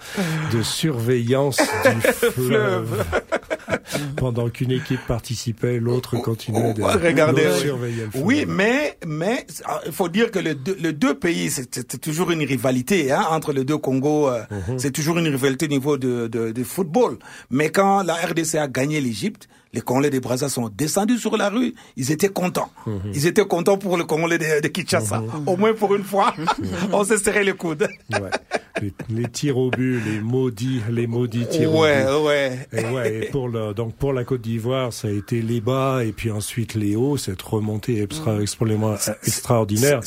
[0.52, 3.04] de surveillance du fleuve.
[4.16, 8.24] Pendant qu'une équipe participait, l'autre continuait de, regarder, surveiller le fleuve.
[8.24, 9.46] Oui, mais mais
[9.86, 13.64] il faut dire que le les deux pays, c'est toujours une rivalité hein, entre les
[13.64, 14.28] deux Congo.
[14.28, 14.78] Euh, mhm.
[14.78, 17.18] C'est toujours une rivalité au niveau de, de, de, football.
[17.50, 21.48] Mais quand la RDC a gagné l'Égypte, les Congolais des Brazza sont descendus sur la
[21.48, 21.74] rue.
[21.96, 22.70] Ils étaient contents.
[22.86, 23.12] Mhm.
[23.14, 25.20] Ils étaient contents pour le Congolais de, de Kinshasa.
[25.20, 25.48] Mhm.
[25.48, 26.34] Au moins pour une fois,
[26.92, 27.88] on s'est serré les coudes.
[28.10, 28.30] Ouais.
[29.08, 32.26] Les, tirs au but, les maudits, les maudits tirs ouais, au but.
[32.26, 33.14] Ouais, et ouais.
[33.14, 36.30] Et pour le, donc pour la Côte d'Ivoire, ça a été les bas et puis
[36.30, 37.16] ensuite les hauts.
[37.16, 40.00] Cette remontée extra, extraordinaire.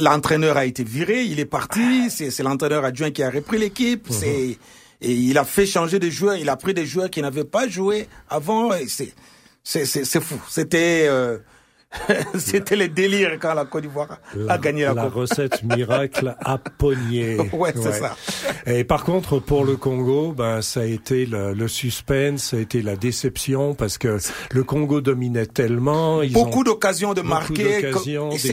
[0.00, 2.10] L'entraîneur a été viré, il est parti.
[2.10, 4.08] C'est l'entraîneur adjoint qui a repris l'équipe.
[4.08, 4.16] Mhm.
[4.16, 4.58] C'est
[5.04, 6.36] et il a fait changer de joueurs.
[6.36, 8.70] Il a pris des joueurs qui n'avaient pas joué avant.
[8.86, 9.12] C'est
[9.62, 10.40] c'est fou.
[10.48, 11.38] C'était euh,
[12.38, 17.38] C'était le délire quand la Côte d'Ivoire a gagné la, la recette miracle à Pogné.
[17.52, 18.16] ouais, c'est ça.
[18.66, 22.60] Et par contre, pour le Congo, ben, ça a été le, le suspense, ça a
[22.60, 24.18] été la déception parce que
[24.52, 26.22] le Congo dominait tellement.
[26.22, 27.92] Ils beaucoup d'occasions de marquer.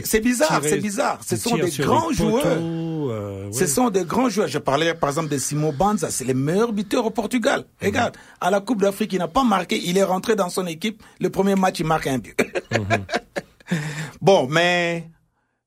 [0.04, 1.18] C'est bizarre, c'est bizarre.
[1.26, 2.46] Ce sont des grands joueurs.
[2.46, 4.48] Euh, Ce sont des grands joueurs.
[4.48, 7.64] Je parlais par exemple de Simo Banza, c'est le meilleur buteur au Portugal.
[7.82, 9.80] Regarde, à la Coupe d'Afrique, il n'a pas marqué.
[9.84, 11.02] Il est rentré dans son équipe.
[11.20, 12.36] Le premier match, il marque un but.
[12.72, 12.80] Mhm.
[14.20, 15.10] Bon, mais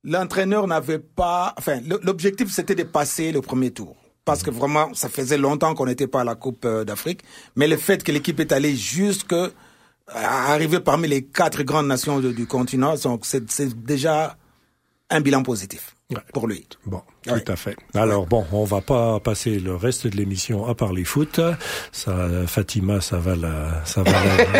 [0.03, 3.95] l'entraîneur n'avait pas, enfin, l'objectif c'était de passer le premier tour.
[4.23, 7.21] Parce que vraiment, ça faisait longtemps qu'on n'était pas à la Coupe euh, d'Afrique.
[7.55, 9.35] Mais le fait que l'équipe est allée jusque,
[10.07, 14.35] arriver parmi les quatre grandes nations du continent, c'est déjà
[15.11, 15.94] un bilan positif
[16.33, 16.67] pour lui.
[16.85, 17.75] Bon, tout à fait.
[17.95, 21.39] Alors bon, on va pas passer le reste de l'émission à parler foot.
[21.91, 24.11] Ça, Fatima, ça va la, ça va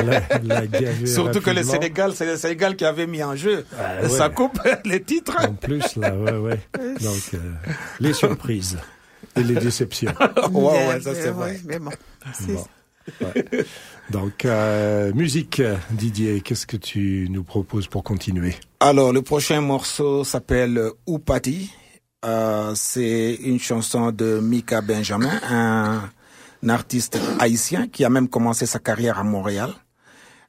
[0.01, 3.65] la, la, gaver Surtout que le Sénégal, c'est le Sénégal qui avait mis en jeu
[3.77, 5.37] ah, sa coupe, les titres.
[5.39, 6.59] En plus, là, ouais, ouais.
[7.01, 7.53] Donc, euh,
[7.99, 8.79] les surprises
[9.35, 10.13] et les déceptions.
[10.51, 11.59] ouais, ouais, ça c'est vrai.
[11.65, 11.91] Mais bon.
[14.09, 18.55] Donc, euh, musique, Didier, qu'est-ce que tu nous proposes pour continuer?
[18.79, 21.71] Alors, le prochain morceau s'appelle Oupati.
[22.23, 26.09] Euh, c'est une chanson de Mika Benjamin, un,
[26.67, 29.71] artiste haïtien qui a même commencé sa carrière à Montréal.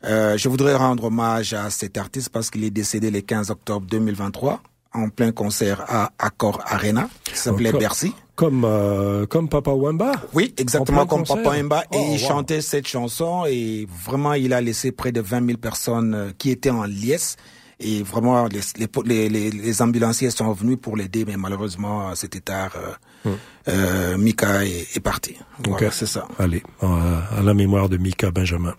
[0.05, 3.87] Euh, je voudrais rendre hommage à cet artiste parce qu'il est décédé le 15 octobre
[3.91, 4.63] 2023
[4.95, 8.15] en plein concert à Accor Arena, qui s'appelait Bercy.
[8.37, 10.13] Comme euh, comme Papa Wemba.
[10.35, 11.85] Oui, exactement comme Papa Wemba.
[11.93, 15.59] et oh, il chantait cette chanson et vraiment il a laissé près de 20 000
[15.59, 17.37] personnes euh, qui étaient en liesse.
[17.79, 22.71] Et vraiment, les, les, les, ambulanciers sont venus pour l'aider, mais malheureusement, c'était tard.
[22.75, 23.37] Euh, hmm.
[23.69, 25.37] euh, Mika est, est parti.
[25.63, 26.27] Voilà, c'est ça.
[26.39, 28.75] Allez, à la mémoire de Mika Benjamin.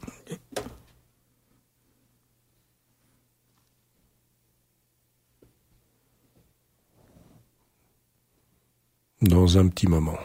[9.28, 10.17] Dans un petit moment.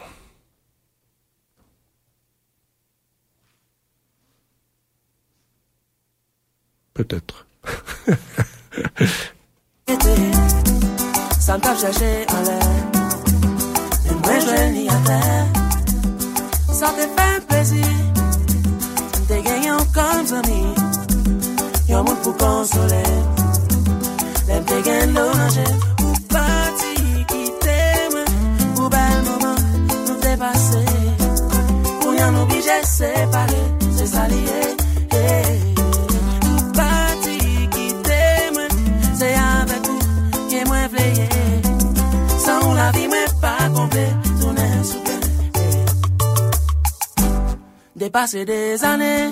[6.93, 7.45] Peut-être.
[11.39, 12.67] Ça me chercher en l'air.
[14.23, 15.47] Moi je ni à terre.
[16.71, 17.85] Ça te fait plaisir.
[19.27, 20.63] T'es gagnant comme ami.
[21.89, 23.03] Y'a monde pour consoler.
[24.47, 25.92] L'aime t'es l'oranger.
[32.41, 33.65] Obligé séparer,
[33.95, 34.75] c'est ça lié.
[36.73, 37.37] Parti
[37.71, 38.67] qui t'aime,
[39.15, 39.99] c'est avec vous
[40.49, 41.29] qui est moins veillé.
[42.45, 45.19] Sans la n'est super.
[47.95, 49.29] Dépasser des années,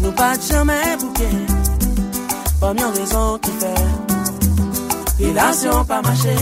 [0.00, 1.28] nous pas jamais bouqué.
[2.60, 5.24] Pas mieux raison qui fait.
[5.26, 6.34] Relation pas marché.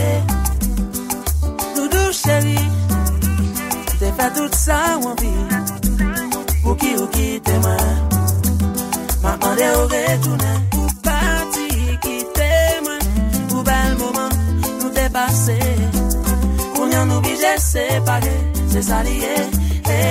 [1.75, 2.72] Doudou chérie.
[4.17, 5.31] Fè tout sa wanvi.
[6.63, 7.85] Pou ki ou kite man
[9.23, 10.59] Ma mande ou retounen.
[10.77, 11.67] Ou pati
[12.05, 12.51] kite
[12.85, 13.01] man
[13.51, 14.31] Ou bel mouman
[14.79, 15.59] nou te pase.
[16.77, 18.35] Ou nyan nou bije separe.
[18.73, 19.35] Se salye
[19.89, 20.01] e.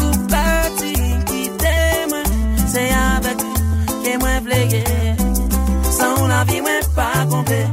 [0.00, 0.92] Ou pati
[1.30, 1.78] kite
[2.12, 2.28] man
[2.66, 3.48] Se avek
[4.04, 4.84] ke mwen vleye.
[5.90, 7.64] San ou la vi mwen pa kompe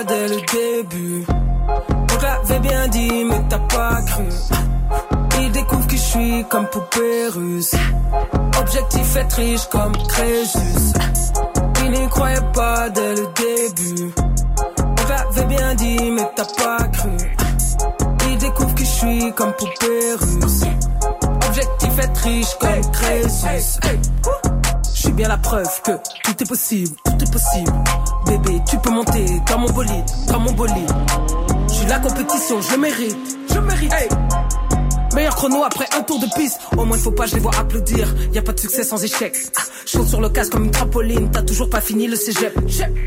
[0.00, 1.24] pas dès le début.
[1.28, 4.28] On l'avait bien dit, mais t'as pas cru.
[5.40, 7.74] Il découvre que je suis comme poupée russe.
[8.58, 10.92] Objectif être riche comme Crésus.
[11.84, 14.12] Il n'y croyait pas dès le début.
[14.78, 17.16] On l'avait bien dit, mais t'as pas cru.
[18.28, 20.64] Il découvre que je suis comme poupée russe.
[21.48, 23.80] Objectif être riche comme Crésus.
[24.94, 25.92] Je suis bien la preuve que
[26.24, 27.72] tout est possible, tout est possible.
[28.26, 30.90] Bébé, tu peux monter dans mon bolide, dans mon bolide.
[31.68, 33.92] Je suis la compétition, je mérite, je mérite.
[35.14, 36.60] Meilleur chrono après un tour de piste.
[36.76, 38.06] Au moins, il faut pas, je les vois applaudir.
[38.32, 39.36] Y a pas de succès sans échec.
[39.58, 41.30] Ah, je sur le casque comme une trampoline.
[41.32, 42.54] T'as toujours pas fini le cégep.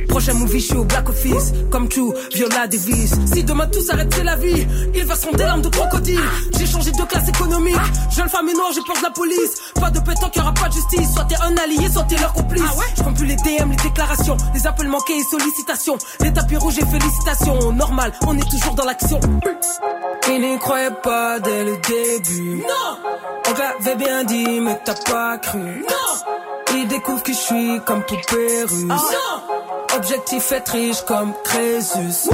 [0.10, 1.54] Prochain movie, je suis au Black Office.
[1.72, 2.02] Comme tu,
[2.34, 3.14] Viola Davis.
[3.34, 4.68] Si demain tout s'arrête, c'est la vie.
[4.94, 6.20] Il va des larmes de crocodile.
[6.58, 7.76] J'ai changé de classe économique.
[8.16, 9.62] Jeune femme et noire, j'ai peur de la police.
[9.76, 11.14] Pas de pétant qu'il y aura pas de justice.
[11.14, 12.64] Soit t'es un allié, soit t'es leur complice.
[12.68, 14.38] Ah ouais je compte plus les DM, les déclarations.
[14.54, 15.98] Les appels manqués et sollicitations.
[16.20, 17.72] Les tapis rouges et félicitations.
[17.72, 19.20] Normal, on est toujours dans l'action.
[20.30, 21.93] Il n'y croyait pas dès le début.
[21.94, 22.98] Non
[23.48, 25.60] On l'avait bien dit, mais t'as pas cru.
[25.60, 28.86] Non Il découvre que je suis comme poupée russe.
[28.90, 32.30] Ah non Objectif être riche comme Crésus.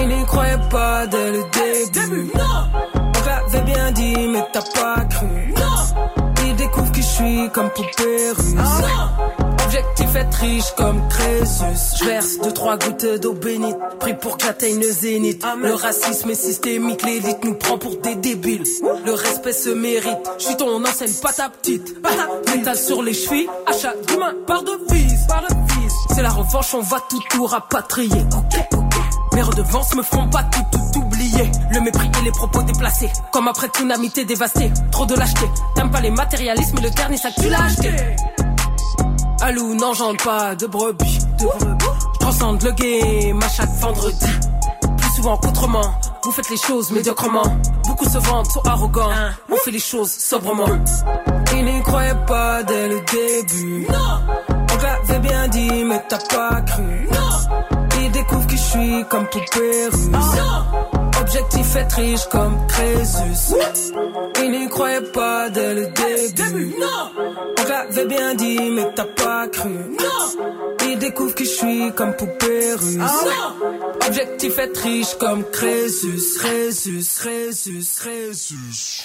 [0.00, 2.30] Il n'y croyait pas dès le début.
[2.34, 5.54] Non On l'avait bien dit, mais t'as pas cru.
[5.56, 8.54] Non Il découvre que je suis comme poupée russe.
[8.58, 11.98] Ah Objectif être riche comme Crésus.
[11.98, 15.44] Je verse deux trois gouttes d'eau bénite, pris pour qu'atteigne le zénith.
[15.62, 18.64] Le racisme est systémique, l'élite nous prend pour des débiles.
[19.04, 20.18] Le respect se mérite.
[20.38, 21.94] Je suis ton enseigne, pas ta petite.
[22.54, 25.48] Métal sur les chevilles, achat d'humain par de vis, par de
[26.14, 28.24] C'est la revanche, on va tout tout rapatrier.
[28.36, 28.94] Ok, ok.
[29.34, 31.50] Mes redevances me feront pas tout tout oublier.
[31.72, 33.10] Le mépris et les propos déplacés.
[33.32, 34.70] Comme après tsunami t'es dévasté.
[34.92, 35.46] Trop de lâcheté.
[35.74, 37.90] T'aimes pas les matérialismes, le dernier que tu l'as acheté.
[39.40, 41.18] Alou n'engendre pas de brebis.
[41.38, 41.84] De brebis.
[42.14, 44.26] Je transcende le game à chaque vendredi.
[44.96, 47.58] Plus souvent qu'autrement, vous faites les choses médiocrement.
[47.86, 49.10] Beaucoup se vendent, sont arrogants.
[49.50, 50.68] On fait les choses sobrement.
[51.52, 53.86] Il n'y croyait pas dès le début.
[53.90, 54.20] Non.
[54.48, 57.08] On l'avait bien dit, mais t'as pas cru.
[58.34, 60.40] Il découvre que je suis comme poupée russe.
[61.20, 63.54] Objectif être riche comme Crésus.
[64.42, 66.74] Il n'y croyait pas dès le début.
[67.58, 69.70] On l'avait bien dit, mais t'as pas cru.
[70.86, 72.98] Il découvre que je suis comme poupée russe.
[74.06, 76.18] Objectif être riche comme Crésus.
[76.38, 79.04] Crésus, Crésus, Crésus.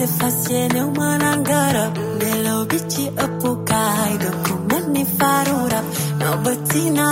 [0.00, 5.84] che fa siena umanangara Nell'obici apocaido come anni fa un rap.
[6.18, 7.09] No bottina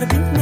[0.00, 0.39] terbit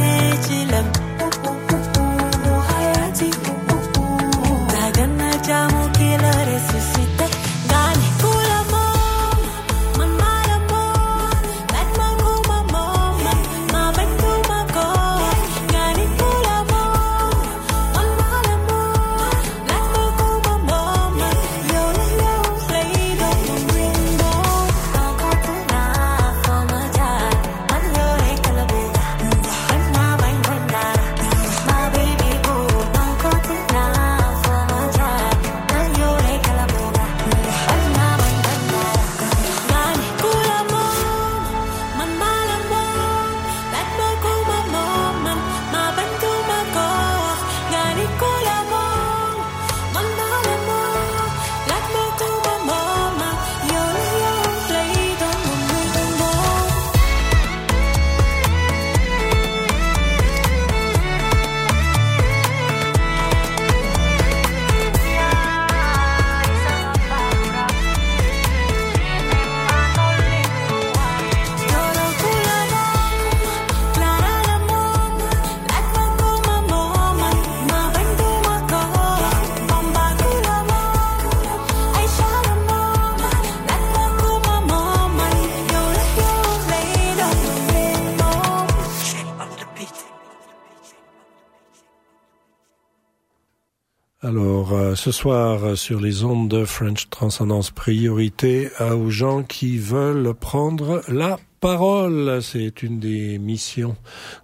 [94.99, 101.39] ce soir sur les ondes de French Transcendance, priorité aux gens qui veulent prendre la
[101.61, 102.39] parole.
[102.41, 103.95] C'est une des missions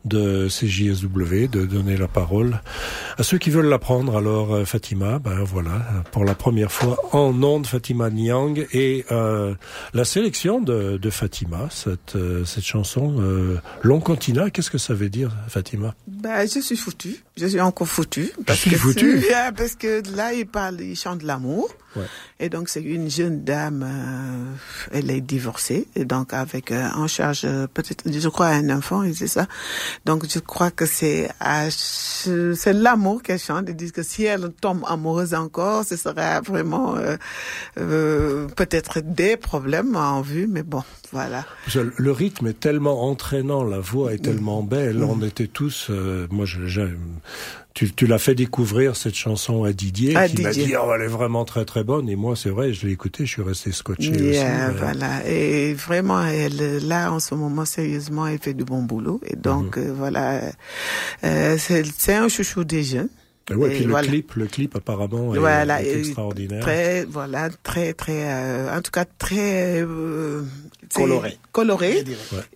[0.05, 2.61] de CJSW, de donner la parole
[3.17, 4.17] à ceux qui veulent l'apprendre.
[4.17, 9.53] Alors, euh, Fatima, ben voilà, pour la première fois en ondes, Fatima Niang et euh,
[9.93, 14.49] la sélection de, de Fatima, cette, euh, cette chanson euh, Long Continent.
[14.49, 15.95] Qu'est-ce que ça veut dire, Fatima?
[16.07, 17.23] Ben, je suis foutu.
[17.37, 18.31] Je suis encore foutu.
[18.45, 19.23] Parce je suis foutu.
[19.55, 21.69] Parce que là, il parle, il chante l'amour.
[22.39, 24.55] Et donc c'est une jeune dame, euh,
[24.91, 29.03] elle est divorcée, et donc avec euh, en charge euh, peut-être, je crois, un enfant,
[29.03, 29.47] et c'est ça.
[30.05, 31.29] Donc je crois que c'est
[31.69, 33.65] c'est l'amour qu'elle chante.
[33.67, 36.95] Elle dit que si elle tombe amoureuse encore, ce serait vraiment
[37.75, 41.45] peut-être des problèmes en vue, mais bon, voilà.
[41.73, 45.03] Le rythme est tellement entraînant, la voix est tellement belle.
[45.03, 45.89] On était tous,
[46.29, 46.89] moi je,
[47.75, 51.07] tu, tu l'as fait découvrir cette chanson à Didier, qui m'a dit oh, elle est
[51.07, 52.09] vraiment très très bonne.
[52.09, 54.39] Et moi, c'est vrai, je l'ai écouté, je suis resté scotché aussi.
[54.77, 59.19] Voilà, et vraiment, elle là en ce moment sérieusement, elle fait du bon boulot.
[59.27, 59.83] Et donc mhm.
[59.83, 60.41] euh, voilà,
[61.25, 63.09] euh, c'est un chouchou des jeunes.
[63.51, 66.61] Et ouais, puis le clip, le clip apparemment est, voilà, est extraordinaire.
[66.61, 70.41] Très, voilà, très, très, euh, en tout cas très euh,
[70.93, 72.03] coloré, coloré.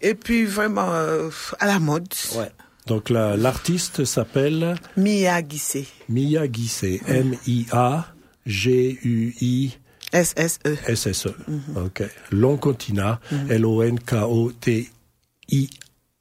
[0.02, 2.08] Et puis vraiment euh, à la mode.
[2.36, 2.50] Ouais.
[2.88, 5.88] Donc l'artiste s'appelle Mia Guissé.
[6.08, 7.02] Mia Guissé.
[7.08, 8.10] M-I-A-G-U-I.
[10.12, 10.78] S-S-E.
[10.88, 11.36] S-S-E.
[11.76, 12.04] OK.
[12.32, 13.20] Loncontina.
[13.50, 14.90] L-O-N-K-O-T-I.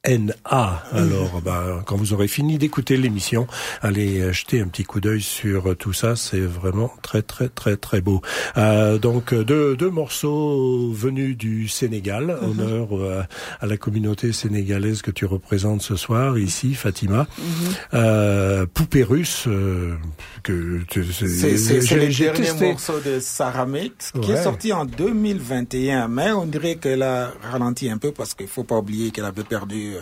[0.09, 0.83] NA.
[0.91, 3.47] Alors, bah, quand vous aurez fini d'écouter l'émission,
[3.81, 6.15] allez jeter un petit coup d'œil sur tout ça.
[6.15, 8.21] C'est vraiment très, très, très, très beau.
[8.57, 12.37] Euh, donc, deux, deux morceaux venus du Sénégal.
[12.41, 12.49] Mhm.
[12.49, 13.23] Honneur euh,
[13.61, 17.27] à la communauté sénégalaise que tu représentes ce soir ici, Fatima.
[17.37, 19.95] Mm euh, Poupée russe, euh,
[20.43, 23.91] que c'est le dernier morceau de Saramé
[24.21, 28.47] qui est sorti en 2021, mais on dirait qu'elle a ralenti un peu parce qu'il
[28.47, 29.98] faut pas oublier qu'elle avait perdu euh,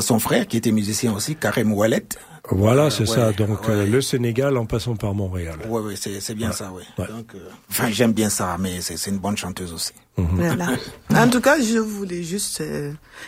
[0.00, 2.04] son frère, qui était musicien aussi, Karim Ouellet.
[2.50, 3.32] Voilà, c'est ça.
[3.32, 5.58] Donc euh, le Sénégal en passant par Montréal.
[5.68, 6.82] Oui, oui, c'est bien ça, oui.
[6.98, 7.38] Donc, euh,
[7.70, 9.92] enfin, j'aime bien ça, mais c'est une bonne chanteuse aussi.
[10.16, 10.26] Mhm.
[10.34, 10.68] Voilà.
[11.14, 12.62] en tout cas, je voulais juste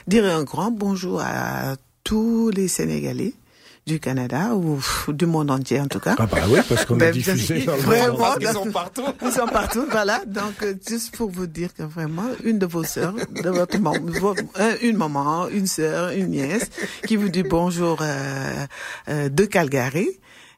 [0.09, 3.35] dire un grand bonjour à tous les Sénégalais
[3.87, 4.81] du Canada ou
[5.13, 6.15] du monde entier en tout cas.
[6.19, 9.05] Ah bah oui, parce qu'on a ben, diffusé dans le vraiment, Ils sont partout.
[9.23, 10.23] Ils sont partout, voilà.
[10.27, 14.35] Donc euh, juste pour vous dire que vraiment une de vos sœurs, de votre maman,
[14.83, 16.71] une maman, une sœur, une nièce,
[17.07, 18.67] qui vous dit bonjour euh,
[19.09, 20.09] euh, de Calgary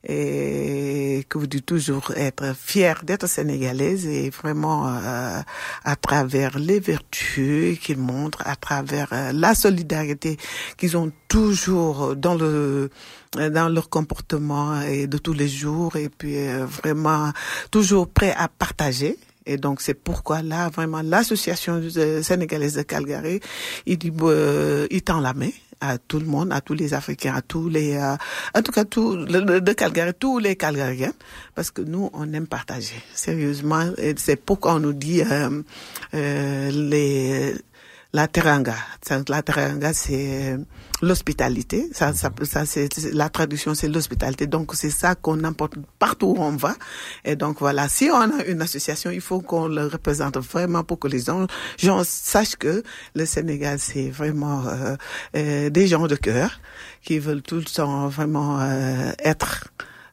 [0.08, 5.40] et que vous dites toujours être fier d'être sénégalaise et vraiment euh,
[5.84, 10.36] à travers les vertus qu'ils montrent, à travers euh, la solidarité
[10.76, 12.90] qu'ils ont toujours dans le
[13.34, 17.32] dans leur comportement et de tous les jours et puis euh, vraiment
[17.70, 19.18] toujours prêt à partager.
[19.44, 21.82] Et donc c'est pourquoi là vraiment l'association
[22.22, 23.40] sénégalaise de Calgary,
[23.86, 24.12] il dit,
[24.90, 25.50] il tend la main
[25.80, 28.16] à tout le monde, à tous les Africains, à tous les, euh,
[28.54, 31.12] en tout cas, tout, de Calgary, tous les Calgariens,
[31.54, 33.02] parce que nous, on aime partager.
[33.14, 35.62] Sérieusement, c'est pourquoi on nous dit euh,
[36.14, 37.54] euh, les
[38.12, 38.76] la teranga.
[39.28, 40.56] La teranga, c'est
[41.02, 41.88] l'hospitalité.
[41.92, 44.46] Ça, ça, ça c'est la traduction, c'est l'hospitalité.
[44.46, 46.74] Donc c'est ça qu'on importe partout où on va.
[47.24, 50.98] Et donc voilà, si on a une association, il faut qu'on le représente vraiment pour
[50.98, 51.46] que les gens,
[51.78, 52.82] gens sachent que
[53.14, 54.96] le Sénégal c'est vraiment euh,
[55.36, 56.60] euh, des gens de cœur
[57.02, 59.68] qui veulent tout le temps vraiment euh, être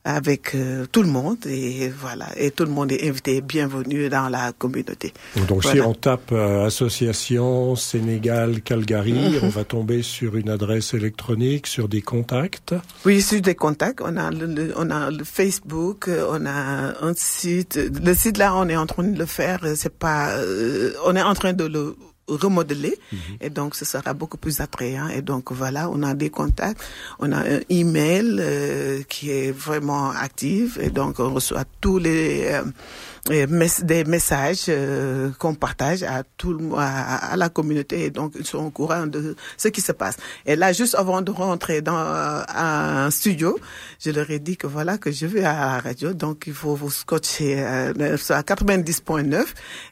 [0.05, 4.27] avec euh, tout le monde et voilà et tout le monde est invité bienvenue dans
[4.29, 5.13] la communauté.
[5.47, 9.39] Donc si on tape euh, association Sénégal Calgary, mhm.
[9.43, 12.75] on va tomber sur une adresse électronique, sur des contacts.
[13.05, 17.79] Oui, sur des contacts, on a le, on a le Facebook, on a un site.
[18.03, 19.61] Le site là, on est en train de le faire.
[19.75, 21.95] C'est pas, euh, on est en train de le
[22.37, 22.95] remodeler.
[23.11, 23.19] Mhm.
[23.41, 26.81] et donc ce sera beaucoup plus attrayant et donc voilà on a des contacts.
[27.19, 30.77] On a un email euh, qui est vraiment actif.
[30.81, 32.63] Et donc on reçoit tous les euh,
[33.25, 38.69] des messages euh, qu'on partage à tout à, la communauté et donc ils sont au
[38.69, 40.17] courant de ce qui se passe.
[40.45, 43.57] Et là, juste avant de rentrer dans un studio,
[44.03, 46.75] je leur ai dit que voilà que je vais à la radio, donc il faut
[46.75, 49.45] vous scotcher euh, à 90.9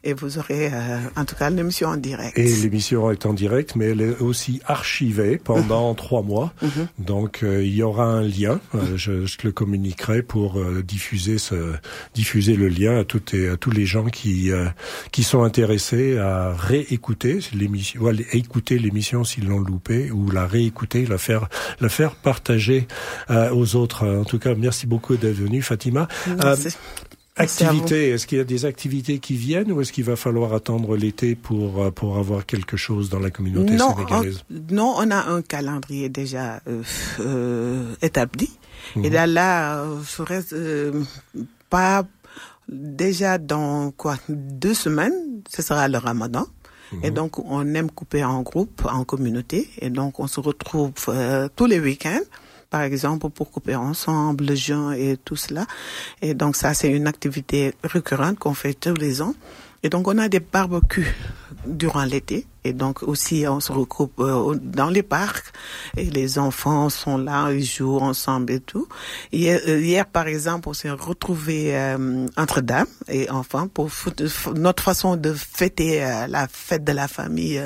[0.04, 2.38] et vous aurez euh, en tout cas l'émission en direct.
[2.38, 6.52] Et l'émission est en direct, mais elle est aussi archivée pendant trois mois.
[6.60, 6.88] Mhm.
[6.98, 8.60] Donc il y aura un lien,
[8.96, 11.72] je, je, le communiquerai pour diffuser ce
[12.14, 14.66] diffuser le lien à tout et à tous les gens qui euh,
[15.10, 20.46] qui sont intéressés à réécouter l'émission, ou à écouter l'émission s'ils l'ont loupé, ou la
[20.46, 21.48] réécouter, la faire
[21.80, 22.86] la faire partager
[23.30, 24.06] euh, aux autres.
[24.06, 26.08] En tout cas, merci beaucoup d'être venu, Fatima.
[26.28, 26.56] Euh,
[27.36, 30.96] activité, est-ce qu'il y a des activités qui viennent ou est-ce qu'il va falloir attendre
[30.96, 34.44] l'été pour pour avoir quelque chose dans la communauté non, sénégalaise?
[34.70, 36.60] Non, on a un calendrier déjà
[37.20, 38.50] euh, établi.
[38.96, 39.12] Et mhm.
[39.12, 40.54] là, là, je reste
[41.70, 42.04] pas
[42.72, 46.46] déjà dans quoi deux semaines, ce sera le ramadan.
[47.02, 47.14] Et mhm.
[47.14, 49.70] donc, on aime couper en groupe, en communauté.
[49.80, 52.20] Et donc, on se retrouve euh, tous les week-ends,
[52.68, 55.66] par exemple, pour couper ensemble le jeûne et tout cela.
[56.20, 59.34] Et donc, ça, c'est une activité récurrente qu'on fait tous les ans.
[59.82, 61.14] Et donc, on a des barbecues
[61.66, 62.46] durant l'été.
[62.64, 65.52] Et donc aussi, on se regroupe euh, dans les parcs
[65.96, 68.88] et les enfants sont là, ils jouent ensemble et tout.
[69.32, 73.90] Hier, euh, hier par exemple, on s'est retrouvés euh, entre dames et enfants pour
[74.54, 77.60] notre façon de fêter la fête de la famille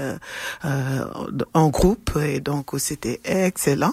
[1.55, 2.19] en groupe.
[2.23, 3.93] Et donc, c'était excellent.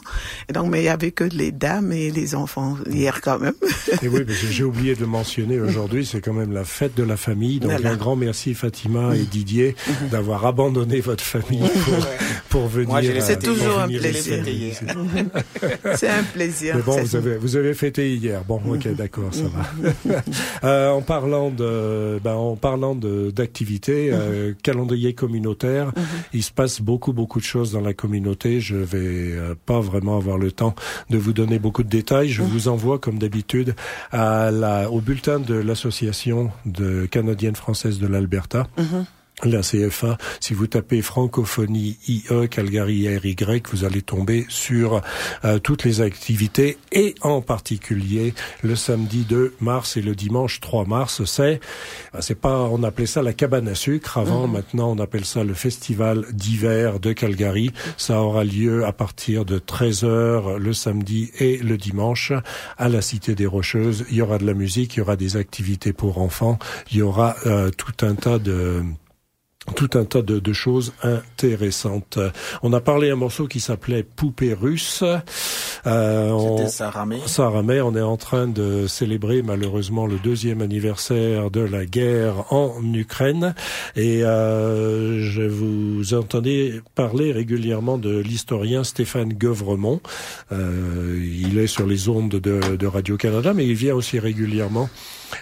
[0.50, 3.56] Et donc, mais il y avait que les dames et les enfants hier quand même.
[4.02, 7.18] Et oui, j'ai oublié de le mentionner aujourd'hui, c'est quand même la fête de la
[7.18, 7.60] famille.
[7.60, 10.10] Donc, un grand merci Fatima et Didier mhm.
[10.10, 11.64] d'avoir abandonné votre famille
[12.50, 13.22] pour, venir.
[13.22, 14.44] C'est toujours un plaisir.
[15.96, 16.76] C'est un plaisir.
[16.76, 18.44] Mais bon, vous avez, vous avez fêté hier.
[18.44, 20.22] Bon, ok, d'accord, ça va.
[20.64, 24.62] euh, en parlant de, ben, en parlant d'activités, euh, mm-hmm.
[24.62, 26.30] calendrier communautaire, mm-hmm.
[26.34, 28.60] il se passe beaucoup, beaucoup de choses dans la communauté.
[28.60, 28.98] Je vais
[29.34, 30.76] euh, pas vraiment avoir le temps
[31.10, 32.30] de vous donner beaucoup de détails.
[32.30, 33.76] Je vous envoie, comme d'habitude,
[34.12, 38.68] à la, au bulletin de l'association de canadienne française de l'Alberta
[39.46, 43.36] la CFA, si vous tapez francophonie IE Calgary RY,
[43.72, 45.02] vous allez tomber sur
[45.46, 50.86] euh, toutes les activités et en particulier le samedi 2 mars et le dimanche 3
[50.86, 51.60] mars, c'est
[52.16, 54.54] euh, c'est pas on appelait ça la cabane à sucre avant, mhm.
[54.54, 57.72] maintenant on appelle ça le festival d'hiver de Calgary.
[57.98, 62.34] Ça aura lieu à partir de 13h le samedi et le dimanche
[62.78, 64.06] à la Cité des Rocheuses.
[64.10, 66.58] Il y aura de la musique, il y aura des activités pour enfants,
[66.92, 68.84] il y aura euh, tout un tas de
[69.76, 72.20] tout un tas de, de, choses intéressantes.
[72.62, 75.04] On a parlé un morceau qui s'appelait Poupée russe.
[75.86, 76.70] Euh, C'était
[77.28, 77.82] Saramé.
[77.82, 83.56] On est en train de célébrer malheureusement le deuxième anniversaire de la guerre en Ukraine.
[83.96, 90.02] Et euh, je vous entendais parler régulièrement de l'historien Stéphane Gouvremont.
[90.52, 94.90] Euh, il est sur les ondes de, de Radio-Canada, mais il vient aussi régulièrement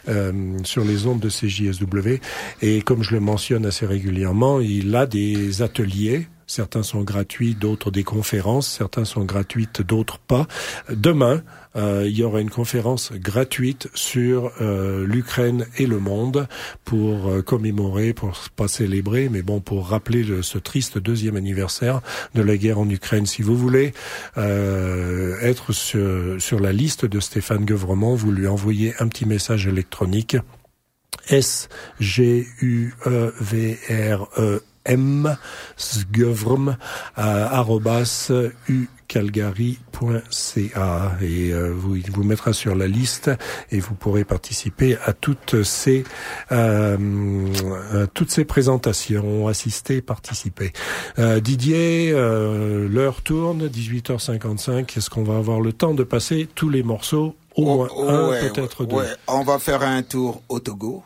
[0.07, 0.31] euh,
[0.63, 2.19] sur les ondes de CJSW.
[2.61, 7.91] Et comme je le mentionne assez régulièrement, il a des ateliers Certains sont gratuits, d'autres
[7.91, 8.67] des conférences.
[8.67, 10.47] Certains sont gratuites, d'autres pas.
[10.89, 11.43] Demain,
[11.77, 16.49] euh, il y aura une conférence gratuite sur euh, l'Ukraine et le monde
[16.83, 22.01] pour euh, commémorer, pour pas célébrer, mais bon, pour rappeler le, ce triste deuxième anniversaire
[22.35, 23.25] de la guerre en Ukraine.
[23.25, 23.93] Si vous voulez
[24.35, 30.35] être sur, sur la liste de Stéphane Guevremont, vous lui envoyez un petit message électronique
[31.29, 31.69] S
[32.01, 35.35] G U E V R E M,
[39.11, 43.29] calgary.ca et euh, vous, il vous mettra sur la liste
[43.69, 46.05] et vous pourrez participer à toutes ces
[46.53, 50.71] euh, toutes ces présentations, assister, participer.
[51.19, 54.97] Euh, Didier, l'heure tourne, 18h55.
[54.97, 58.39] Est-ce qu'on va avoir le temps de passer tous les morceaux au moins oh, un,
[58.39, 58.95] peut-être deux?
[59.27, 61.03] On va faire un tour au Togo.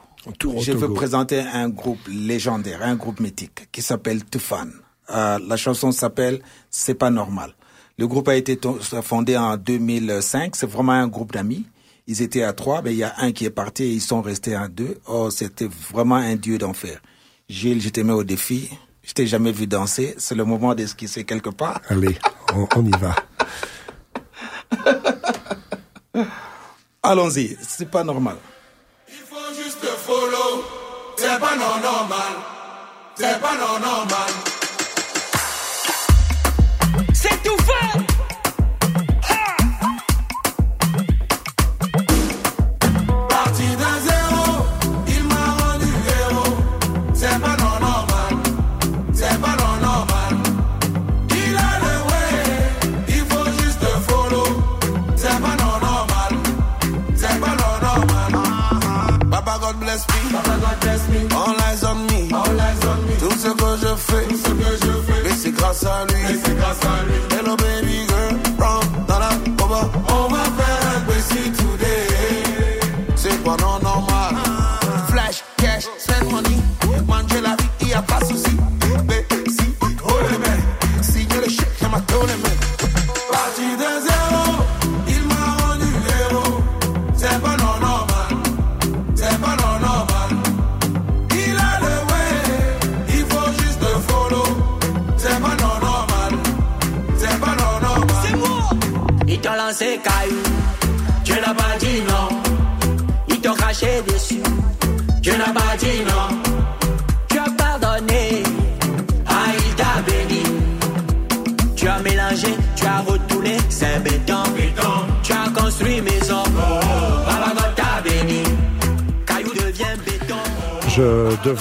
[0.61, 4.67] Je veux présenter un groupe légendaire, un groupe mythique qui s'appelle Tufan.
[5.09, 7.53] la chanson s'appelle C'est pas normal.
[7.97, 8.59] Le groupe a été
[9.03, 10.55] fondé en 2005.
[10.55, 11.65] C'est vraiment un groupe d'amis.
[12.07, 14.21] Ils étaient à trois, mais il y a un qui est parti et ils sont
[14.21, 14.97] restés à deux.
[15.07, 17.01] Oh, c'était vraiment un dieu d'enfer.
[17.47, 18.69] Gilles, je te mets au défi.
[19.01, 20.13] Je t'ai jamais vu danser.
[20.17, 21.81] C'est le moment d'esquisser quelque part.
[21.89, 22.17] Allez,
[22.53, 23.15] on, y va.
[27.01, 27.55] Allons-y.
[27.61, 28.35] C'est pas normal.
[31.25, 32.33] C'est pas normal.
[33.15, 34.29] C'est pas normal.
[34.45, 34.54] C'est
[63.75, 64.27] que je fais,
[65.23, 67.74] mais c'est grâce à lui.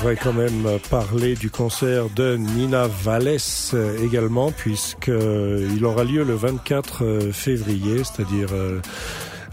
[0.05, 6.35] Devrait quand même parler du concert de Nina Vallès euh, également, puisqu'il aura lieu le
[6.35, 8.83] 24 euh, février, c'est-à-dire euh,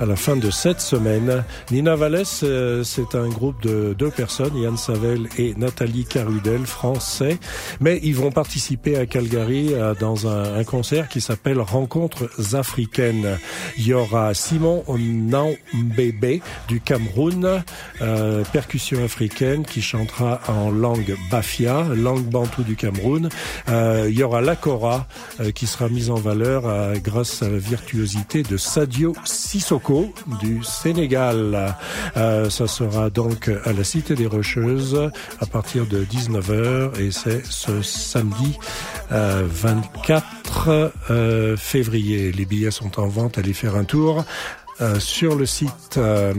[0.02, 1.44] à la fin de cette semaine.
[1.70, 7.38] Nina Vallès, euh, c'est un groupe de deux personnes, Yann Savel et Nathalie Carudel, français,
[7.80, 13.38] mais ils vont participer à Calgary euh, dans un, concert qui s'appelle Rencontres africaines.
[13.78, 17.64] Il y aura Simon Nambebe du Cameroun,
[18.02, 23.30] euh, percussion africaine, qui chantera en langue bafia, langue bantou du Cameroun.
[23.70, 25.08] Euh, il y aura l'Akora
[25.54, 26.64] qui sera mise en valeur
[27.04, 29.91] grâce à la virtuosité de Sadio Sissoko
[30.40, 31.76] du Sénégal.
[32.18, 37.46] Euh, ça sera donc à la Cité des Rocheuses à partir de 19h et c'est
[37.46, 38.58] ce samedi
[39.10, 42.32] 24 euh, euh, février.
[42.32, 44.24] Les billets sont en vente, allez faire un tour.
[44.82, 45.98] Euh, sur le site.
[45.98, 46.34] Euh,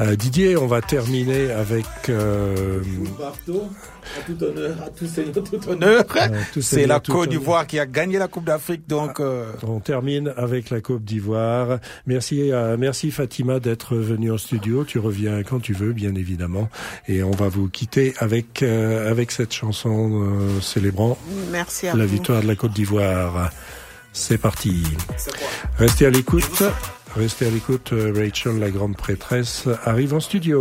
[0.00, 1.84] euh, Didier, on va terminer avec...
[2.08, 3.32] À
[4.26, 6.04] tout honneur, à tout seigneur, tout honneur.
[6.60, 9.22] C'est la Côte d'Ivoire qui a gagné la Coupe d'Afrique, donc.
[9.62, 11.78] On termine avec la Coupe d'Ivoire.
[12.06, 14.84] Merci, merci Fatima d'être venue en studio.
[14.84, 16.68] Tu reviens quand tu veux, bien évidemment,
[17.06, 20.28] et on va vous quitter avec avec cette chanson
[20.60, 21.16] célébrant
[21.52, 23.50] merci la victoire de la Côte d'Ivoire.
[24.12, 24.82] C'est parti.
[25.78, 26.64] Restez à l'écoute.
[27.16, 30.60] Restez à l'écoute, euh, Rachel, la grande prêtresse, arrive en studio.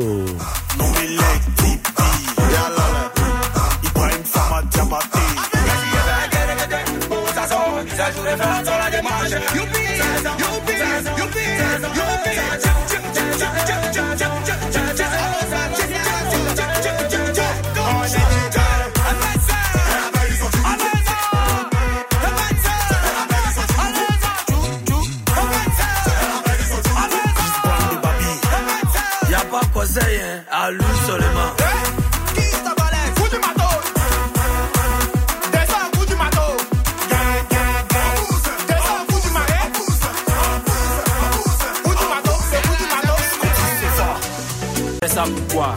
[45.19, 45.75] Ça pourquoi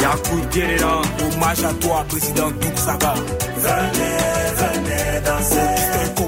[0.00, 2.76] Yakou Guerrera, hommage à toi, président Douk.
[3.56, 4.16] Venez,
[4.60, 6.25] venez danser.